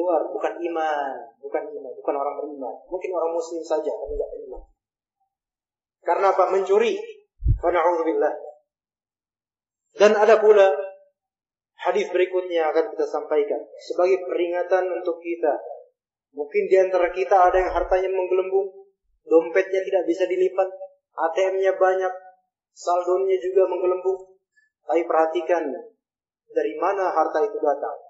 keluar 0.05 0.21
bukan 0.29 0.53
iman, 0.61 1.17
bukan 1.41 1.63
iman, 1.65 1.91
bukan 1.97 2.13
orang 2.13 2.35
beriman. 2.37 2.75
Mungkin 2.85 3.09
orang 3.09 3.33
muslim 3.33 3.65
saja 3.65 3.89
tapi 3.89 4.13
tidak 4.13 4.29
beriman. 4.37 4.61
Karena 6.05 6.27
apa? 6.29 6.43
Mencuri. 6.53 6.93
Fana'udzubillah. 7.57 8.33
Dan 9.97 10.13
ada 10.13 10.37
pula 10.37 10.69
hadis 11.89 12.05
berikutnya 12.13 12.69
akan 12.69 12.93
kita 12.93 13.05
sampaikan 13.09 13.57
sebagai 13.81 14.21
peringatan 14.29 14.93
untuk 14.93 15.17
kita. 15.17 15.57
Mungkin 16.37 16.69
di 16.69 16.77
antara 16.77 17.09
kita 17.09 17.49
ada 17.49 17.57
yang 17.57 17.73
hartanya 17.73 18.13
menggelembung, 18.13 18.85
dompetnya 19.25 19.81
tidak 19.81 20.05
bisa 20.05 20.29
dilipat, 20.29 20.69
ATM-nya 21.17 21.73
banyak, 21.81 22.13
saldonya 22.77 23.41
juga 23.41 23.65
menggelembung. 23.65 24.37
Tapi 24.85 25.01
perhatikan 25.09 25.73
dari 26.53 26.73
mana 26.77 27.09
harta 27.09 27.41
itu 27.41 27.57
datang. 27.57 28.04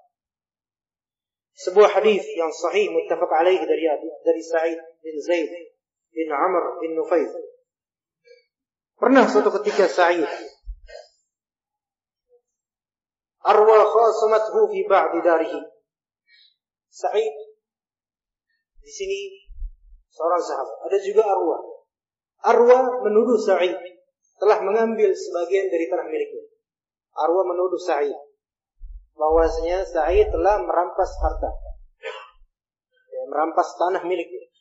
Sebuah 1.56 1.88
hadis 1.88 2.20
yang 2.36 2.52
sahih 2.52 2.92
muttafaq 2.92 3.32
alaih 3.32 3.56
dari 3.64 3.88
dari 4.20 4.42
Sa'id 4.44 4.76
bin 5.00 5.16
Zaid 5.24 5.48
bin 6.12 6.28
Amr 6.28 6.84
bin 6.84 6.92
Nufail. 6.92 7.32
Pernah 9.00 9.24
suatu 9.24 9.48
ketika 9.60 9.88
Sa'id 9.88 10.28
arwa 13.40 13.78
khasamathu 13.88 14.68
fi 14.68 14.80
ba'di 14.84 15.18
darihi. 15.24 15.60
Sa'id 16.92 17.34
di 18.84 18.92
sini 18.92 19.20
seorang 20.12 20.42
sahabat. 20.44 20.76
Ada 20.92 20.98
juga 21.04 21.24
Arwa. 21.24 21.58
Arwa 22.52 22.78
menuduh 23.04 23.40
Sa'id 23.40 23.76
telah 24.36 24.60
mengambil 24.60 25.08
sebagian 25.12 25.72
dari 25.72 25.88
tanah 25.88 26.04
miliknya. 26.04 26.44
Arwa 27.16 27.48
menuduh 27.48 27.80
Sa'id 27.80 28.25
bahwasanya 29.16 29.82
Sa'id 29.82 30.28
telah 30.28 30.60
merampas 30.60 31.10
harta. 31.24 31.50
Ya, 33.10 33.22
merampas 33.32 33.72
tanah 33.80 34.04
miliknya. 34.04 34.52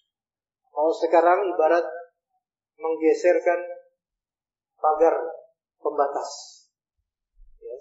Kalau 0.72 0.92
sekarang 0.96 1.52
ibarat 1.52 1.86
menggeserkan 2.80 3.60
pagar 4.80 5.16
pembatas. 5.80 6.32
Ya. 7.60 7.76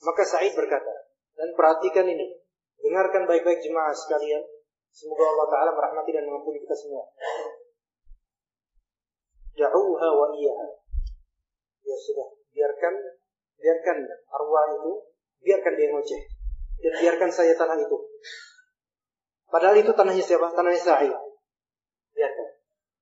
Maka 0.00 0.22
Sa'id 0.24 0.56
berkata, 0.56 1.12
dan 1.36 1.52
perhatikan 1.56 2.08
ini, 2.08 2.40
dengarkan 2.80 3.28
baik-baik 3.28 3.60
jemaah 3.60 3.92
sekalian. 3.92 4.40
Semoga 4.90 5.22
Allah 5.22 5.48
Ta'ala 5.52 5.70
merahmati 5.76 6.10
dan 6.10 6.26
mengampuni 6.26 6.58
kita 6.64 6.74
semua. 6.74 7.06
Da'uha 9.54 10.08
wa 10.16 10.26
iyaha. 10.34 10.68
Ya 11.84 11.96
sudah, 11.96 12.28
biarkan 12.50 12.94
biarkan 13.60 13.98
arwah 14.32 14.66
itu 14.80 15.09
biarkan 15.40 15.72
dia 15.76 15.88
ngoceh 15.92 16.22
dan 16.80 16.92
biarkan 16.96 17.30
saya 17.30 17.52
tanah 17.54 17.76
itu. 17.76 17.96
Padahal 19.50 19.76
itu 19.76 19.92
tanahnya 19.92 20.24
siapa? 20.24 20.54
Tanahnya 20.54 20.80
saya. 20.80 21.18
Biarkan. 22.14 22.48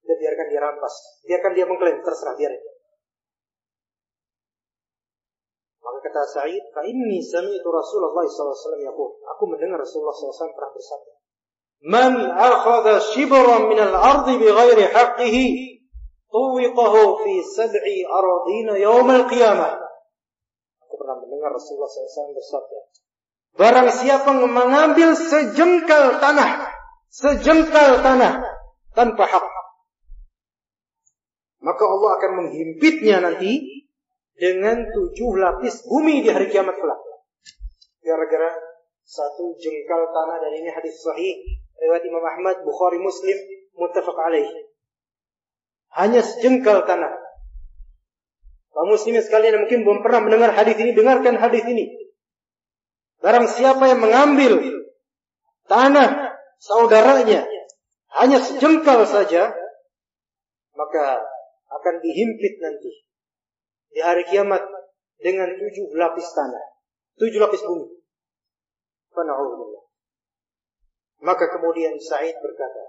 Dan 0.02 0.16
biarkan 0.16 0.46
dia 0.50 0.60
rampas. 0.64 0.94
Biarkan 1.28 1.52
dia 1.54 1.64
mengklaim. 1.68 2.00
Terserah 2.00 2.34
biarkan. 2.34 2.74
Maka 5.78 5.98
kata 6.04 6.22
Sa'id, 6.26 6.64
"Fa 6.72 6.84
inni 6.84 7.20
sami'tu 7.24 7.68
Rasulullah 7.68 8.24
SAW 8.28 8.76
yaqul." 8.80 9.08
Aku 9.36 9.44
mendengar 9.48 9.80
Rasulullah 9.80 10.12
SAW 10.12 10.52
pernah 10.52 10.72
bersabda, 10.76 11.12
"Man 11.88 12.12
akhadha 12.28 13.00
shibran 13.00 13.72
min 13.72 13.80
al-ardi 13.80 14.36
bighairi 14.36 14.84
haqqihi, 14.92 15.44
tuwiqahu 16.28 17.24
fi 17.24 17.34
sab'i 17.40 18.04
aradina 18.04 18.76
yawm 18.76 19.08
al-qiyamah." 19.08 19.87
Mendengar 21.38 21.54
Rasulullah 21.54 21.86
SAW 21.86 22.34
bersabda, 22.34 22.78
Barang 23.54 23.88
siapa 23.94 24.30
mengambil 24.34 25.14
sejengkal 25.14 26.18
tanah, 26.18 26.66
sejengkal 27.14 28.02
tanah 28.02 28.42
tanpa 28.98 29.24
hak, 29.30 29.46
maka 31.62 31.84
Allah 31.86 32.10
akan 32.18 32.30
menghimpitnya 32.42 33.22
nanti 33.22 33.86
dengan 34.34 34.82
tujuh 34.82 35.30
lapis 35.38 35.86
bumi 35.86 36.26
di 36.26 36.30
hari 36.34 36.50
kiamat 36.50 36.74
kelak. 36.74 36.98
Gara-gara 38.02 38.50
satu 39.06 39.54
jengkal 39.62 40.10
tanah 40.10 40.42
dan 40.42 40.52
ini 40.58 40.70
hadis 40.74 40.98
sahih 41.02 41.38
riwayat 41.78 42.02
Imam 42.02 42.22
Ahmad, 42.22 42.62
Bukhari, 42.66 42.98
Muslim, 42.98 43.38
muttafaq 43.78 44.18
alaih. 44.26 44.46
Hanya 45.98 46.22
sejengkal 46.22 46.86
tanah 46.86 47.27
kaum 48.72 48.88
muslimin 48.92 49.24
sekalian 49.24 49.58
yang 49.58 49.62
mungkin 49.66 49.82
belum 49.84 49.98
pernah 50.04 50.20
mendengar 50.24 50.50
hadis 50.54 50.76
ini, 50.78 50.92
dengarkan 50.94 51.36
hadis 51.40 51.64
ini. 51.66 52.08
Barang 53.18 53.50
siapa 53.50 53.90
yang 53.90 53.98
mengambil 53.98 54.62
tanah 55.66 56.38
saudaranya 56.62 57.44
hanya 58.18 58.38
sejengkal 58.38 59.04
saja, 59.04 59.50
maka 60.78 61.04
akan 61.68 61.94
dihimpit 62.00 62.62
nanti 62.62 62.92
di 63.92 64.00
hari 64.00 64.24
kiamat 64.30 64.62
dengan 65.18 65.50
tujuh 65.58 65.98
lapis 65.98 66.28
tanah, 66.32 66.64
tujuh 67.18 67.42
lapis 67.42 67.62
bumi. 67.66 67.98
Maka 71.18 71.44
kemudian 71.50 71.98
Sa'id 71.98 72.38
berkata, 72.38 72.84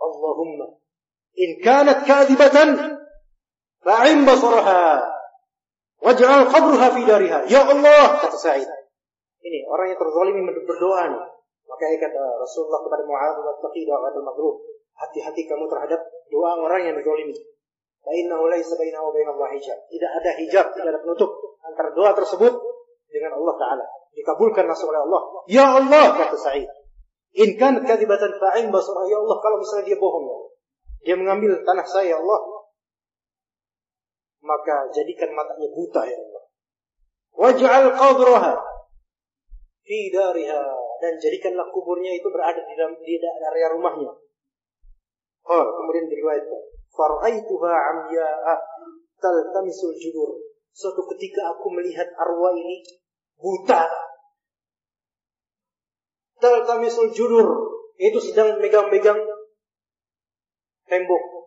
Allahumma 0.00 0.80
in 1.38 1.62
kanat 1.62 2.02
kadhibatan 2.04 2.99
fa'im 3.84 4.24
basaraha 4.28 5.04
waj'al 6.00 6.44
qabraha 6.48 6.86
fi 6.96 7.02
dariha. 7.04 7.38
Ya 7.48 7.64
Allah, 7.64 8.20
kata 8.20 8.36
Sa'id. 8.36 8.68
Ini 9.40 9.64
orang 9.68 9.92
yang 9.92 9.98
terzalimi 9.98 10.40
berdoa 10.64 11.02
nih. 11.10 11.22
Maka 11.70 11.84
kata 11.96 12.22
Rasulullah 12.40 12.80
kepada 12.84 13.02
Mu'adz 13.06 13.36
wattaqi 13.40 13.88
da'watul 13.88 14.26
maghrub. 14.26 14.56
Hati-hati 15.00 15.48
kamu 15.48 15.64
terhadap 15.70 16.00
doa 16.28 16.60
orang 16.60 16.84
yang 16.84 16.96
dizalimi. 16.98 17.36
Fa 18.00 18.12
innahu 18.12 18.48
laisa 18.48 18.76
bainahu 18.76 19.08
wa 19.08 19.12
bainallahi 19.16 19.56
hijab. 19.60 19.78
Tidak 19.88 20.10
ada 20.10 20.30
hijab, 20.40 20.66
tidak 20.76 20.88
ada 20.92 21.00
penutup 21.00 21.30
antara 21.64 21.92
doa 21.92 22.12
tersebut 22.16 22.52
dengan 23.08 23.36
Allah 23.36 23.54
taala 23.56 23.86
dikabulkan 24.14 24.64
langsung 24.66 24.90
oleh 24.90 25.02
Allah. 25.06 25.22
Ya 25.46 25.66
Allah 25.78 26.04
kata 26.18 26.36
Sa'id. 26.36 26.68
In 27.38 27.54
kan 27.54 27.78
kadibatan 27.86 28.34
fa'in 28.42 28.74
basarah 28.74 29.06
ya 29.06 29.22
Allah 29.22 29.36
kalau 29.38 29.62
misalnya 29.62 29.86
dia 29.86 29.98
bohong 30.02 30.26
ya 30.26 30.38
Dia 31.06 31.14
mengambil 31.14 31.62
tanah 31.62 31.86
saya 31.86 32.12
ya 32.12 32.16
Allah. 32.18 32.59
Maka 34.40 34.88
jadikan 34.92 35.30
matanya 35.36 35.68
buta 35.72 36.02
ya 36.08 36.16
Allah. 36.16 36.44
Waj'al 37.36 37.88
qabraha 37.94 38.54
fi 39.84 39.98
dariha 40.12 40.62
dan 41.00 41.12
jadikanlah 41.16 41.66
kuburnya 41.72 42.12
itu 42.14 42.28
berada 42.28 42.60
di 42.62 42.74
dalam 42.76 42.94
di 43.00 43.16
area 43.20 43.68
rumahnya. 43.72 44.12
Oh, 45.50 45.64
kemudian 45.80 46.06
diriwayatkan, 46.06 46.62
"Fara'aituha 46.92 47.72
amya'a 47.72 48.54
taltamisul 49.18 49.96
judur." 49.96 50.36
Suatu 50.70 51.02
ketika 51.16 51.50
aku 51.50 51.72
melihat 51.74 52.06
arwah 52.14 52.54
ini 52.54 52.84
buta. 53.34 53.88
Taltamisul 56.40 57.12
judur 57.12 57.48
itu 58.00 58.16
sedang 58.20 58.56
megang-megang 58.62 59.20
tembok. 60.88 61.39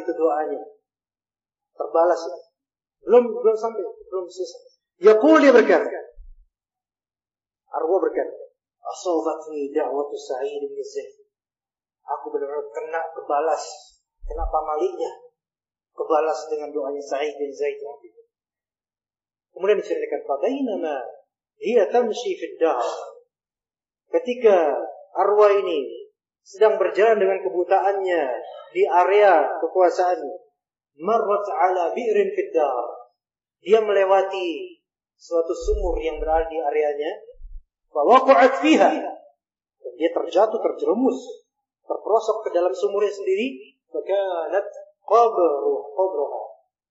Itu 0.00 0.12
doanya. 0.16 0.62
Terbalas 1.76 2.20
itu. 2.24 2.40
Belum 3.04 3.24
belum 3.28 3.56
sampai, 3.56 3.84
belum 3.84 4.24
selesai. 4.24 4.62
Yaqul 5.04 5.36
dia 5.44 5.52
berkata. 5.52 6.00
Arwah 7.74 8.00
berkata, 8.00 8.54
"Asabatni 8.80 9.74
da'watu 9.74 10.16
Sa'id 10.16 10.62
bin 10.64 10.80
Zaid." 10.80 11.26
Aku 12.04 12.32
benar-benar 12.32 12.68
kena 12.70 13.02
kebalas, 13.12 13.64
kena 14.24 14.44
pamalinya. 14.48 15.12
Kebalas 15.94 16.48
dengan 16.48 16.70
doanya 16.72 17.02
Sa'id 17.02 17.34
bin 17.36 17.52
Zaid 17.52 17.78
Kemudian 19.54 19.78
diceritakan 19.78 20.22
fadainama 20.26 20.98
hiya 21.62 21.86
tamshi 21.86 22.34
fid. 22.34 22.58
Ketika 24.10 24.74
arwah 25.14 25.50
ini 25.54 26.03
sedang 26.44 26.76
berjalan 26.76 27.16
dengan 27.16 27.40
kebutaannya 27.40 28.22
di 28.76 28.82
area 28.84 29.48
kekuasaannya, 29.64 30.36
marrat 31.00 31.46
ala 31.48 31.96
bi'rin 31.96 32.28
fid 32.36 32.52
dahr. 32.52 33.08
Dia 33.64 33.80
melewati 33.80 34.76
suatu 35.16 35.56
sumur 35.56 35.96
yang 36.04 36.20
berada 36.20 36.44
di 36.52 36.60
areanya, 36.60 37.12
waqa'at 37.88 38.60
fiha. 38.60 38.92
Dan 39.80 39.92
dia 39.96 40.10
terjatuh, 40.12 40.60
terjerumus, 40.60 41.48
terperosok 41.88 42.44
ke 42.44 42.50
dalam 42.52 42.76
sumurnya 42.76 43.08
sendiri, 43.08 43.80
fakanat 43.88 44.68
qabruh 45.00 45.80
qabruha. 45.96 46.42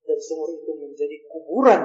Dan 0.02 0.18
sumur 0.18 0.50
itu 0.50 0.72
menjadi 0.82 1.16
kuburan 1.30 1.80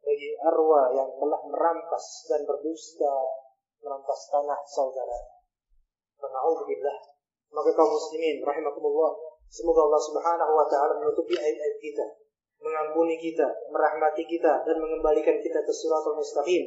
bagi 0.00 0.30
arwah 0.48 0.96
yang 0.96 1.12
telah 1.20 1.40
merampas 1.44 2.24
dan 2.24 2.40
berdusta 2.48 3.14
merampas 3.84 4.20
tanah 4.32 4.60
saudara. 4.64 5.39
Na'udzubillah. 6.28 6.96
Maka 7.50 7.70
kaum 7.74 7.90
muslimin 7.94 8.44
rahimakumullah, 8.44 9.16
semoga 9.48 9.86
Allah 9.88 10.02
Subhanahu 10.02 10.52
wa 10.54 10.66
taala 10.68 10.98
menutupi 11.00 11.34
aib-aib 11.34 11.76
kita, 11.82 12.06
mengampuni 12.62 13.18
kita, 13.18 13.46
merahmati 13.72 14.22
kita 14.26 14.62
dan 14.66 14.76
mengembalikan 14.78 15.40
kita 15.40 15.58
ke 15.64 15.72
suratul 15.72 16.20
mustaqim. 16.20 16.62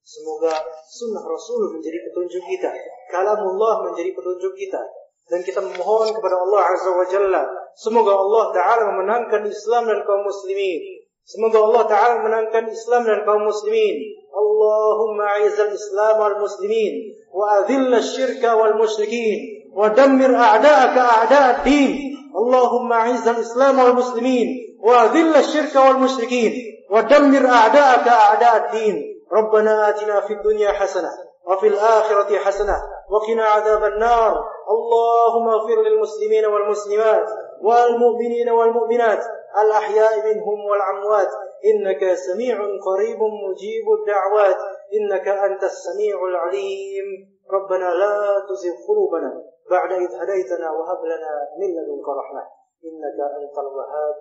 Semoga 0.00 0.54
sunnah 0.88 1.24
Rasul 1.24 1.76
menjadi 1.76 1.98
petunjuk 2.08 2.44
kita, 2.56 2.70
kalamullah 3.12 3.84
menjadi 3.90 4.16
petunjuk 4.16 4.52
kita, 4.56 4.80
dan 5.28 5.40
kita 5.44 5.60
memohon 5.60 6.08
kepada 6.14 6.36
Allah 6.40 6.62
Azza 6.72 6.90
wa 6.90 7.04
Jalla 7.04 7.42
semoga 7.76 8.16
Allah 8.16 8.44
taala 8.50 8.82
memenangkan 8.96 9.44
Islam 9.44 9.86
dan 9.86 10.00
kaum 10.08 10.24
muslimin 10.24 11.00
Semoga 11.30 11.62
Allah 11.62 11.84
Ta'ala 11.86 12.14
menangkan 12.26 12.66
Islam 12.66 13.06
dan 13.06 13.22
kaum 13.22 13.46
muslimin. 13.46 14.18
اللهم 14.38 15.20
اعز 15.20 15.60
الاسلام 15.60 16.20
والمسلمين 16.20 16.92
واذل 17.32 17.94
الشرك 17.94 18.44
والمشركين 18.44 19.38
ودمر 19.74 20.34
اعداءك 20.36 20.98
اعداء 20.98 21.56
الدين. 21.56 22.16
اللهم 22.36 22.92
اعز 22.92 23.28
الاسلام 23.28 23.78
والمسلمين 23.78 24.48
واذل 24.82 25.36
الشرك 25.36 25.76
والمشركين 25.76 26.52
ودمر 26.90 27.46
اعداءك 27.46 28.08
اعداء 28.08 28.56
الدين. 28.56 28.96
ربنا 29.32 29.88
آتنا 29.88 30.20
في 30.20 30.32
الدنيا 30.32 30.72
حسنة 30.72 31.10
وفي 31.46 31.66
الآخرة 31.68 32.38
حسنة 32.38 32.76
وقنا 33.10 33.44
عذاب 33.44 33.84
النار. 33.84 34.34
اللهم 34.70 35.48
اغفر 35.48 35.82
للمسلمين 35.82 36.44
والمسلمات 36.46 37.30
والمؤمنين 37.62 38.48
والمؤمنات 38.48 39.24
الأحياء 39.62 40.12
منهم 40.26 40.58
والأموات. 40.70 41.30
إنك 41.64 42.14
سميع 42.14 42.56
قريب 42.86 43.20
مجيب 43.22 43.86
الدعوات. 43.98 44.60
إنك 44.94 45.28
أنت 45.28 45.62
السميع 45.64 46.24
العليم. 46.24 47.06
ربنا 47.50 47.88
لا 48.02 48.46
تزغ 48.48 48.74
قلوبنا 48.88 49.44
بعد 49.70 49.92
إذ 49.92 50.10
هديتنا 50.14 50.70
وهب 50.70 51.04
لنا 51.04 51.32
من 51.58 51.68
لدنك 51.76 52.08
رحمة. 52.08 52.42
إنك 52.84 53.18
أنت 53.38 53.58
الوهاب. 53.58 54.14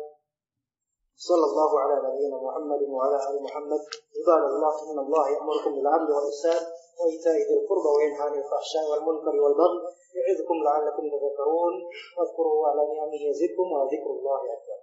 صلى 1.29 1.45
الله 1.51 1.79
على 1.79 1.95
نبينا 2.07 2.37
محمد 2.37 2.81
وعلى 2.89 3.15
آل 3.29 3.43
محمد. 3.43 3.81
عباد 4.17 4.43
الله 4.51 4.73
إن 4.91 4.99
الله 4.99 5.29
يأمركم 5.35 5.71
بالعدل 5.75 6.09
والإحسان 6.15 6.61
وإيتاء 6.99 7.37
ذي 7.47 7.55
القربى 7.59 7.89
وينهى 7.97 8.21
عن 8.21 8.33
الفحشاء 8.41 8.83
والمنكر 8.91 9.35
والبغي 9.43 9.79
يعظكم 10.17 10.57
لعلكم 10.67 11.03
تذكرون. 11.13 11.73
واذكروا 12.17 12.67
على 12.67 12.81
نعمه 12.93 13.21
يزدكم 13.29 13.67
وذكر 13.71 14.09
الله 14.17 14.41
أكبر. 14.55 14.79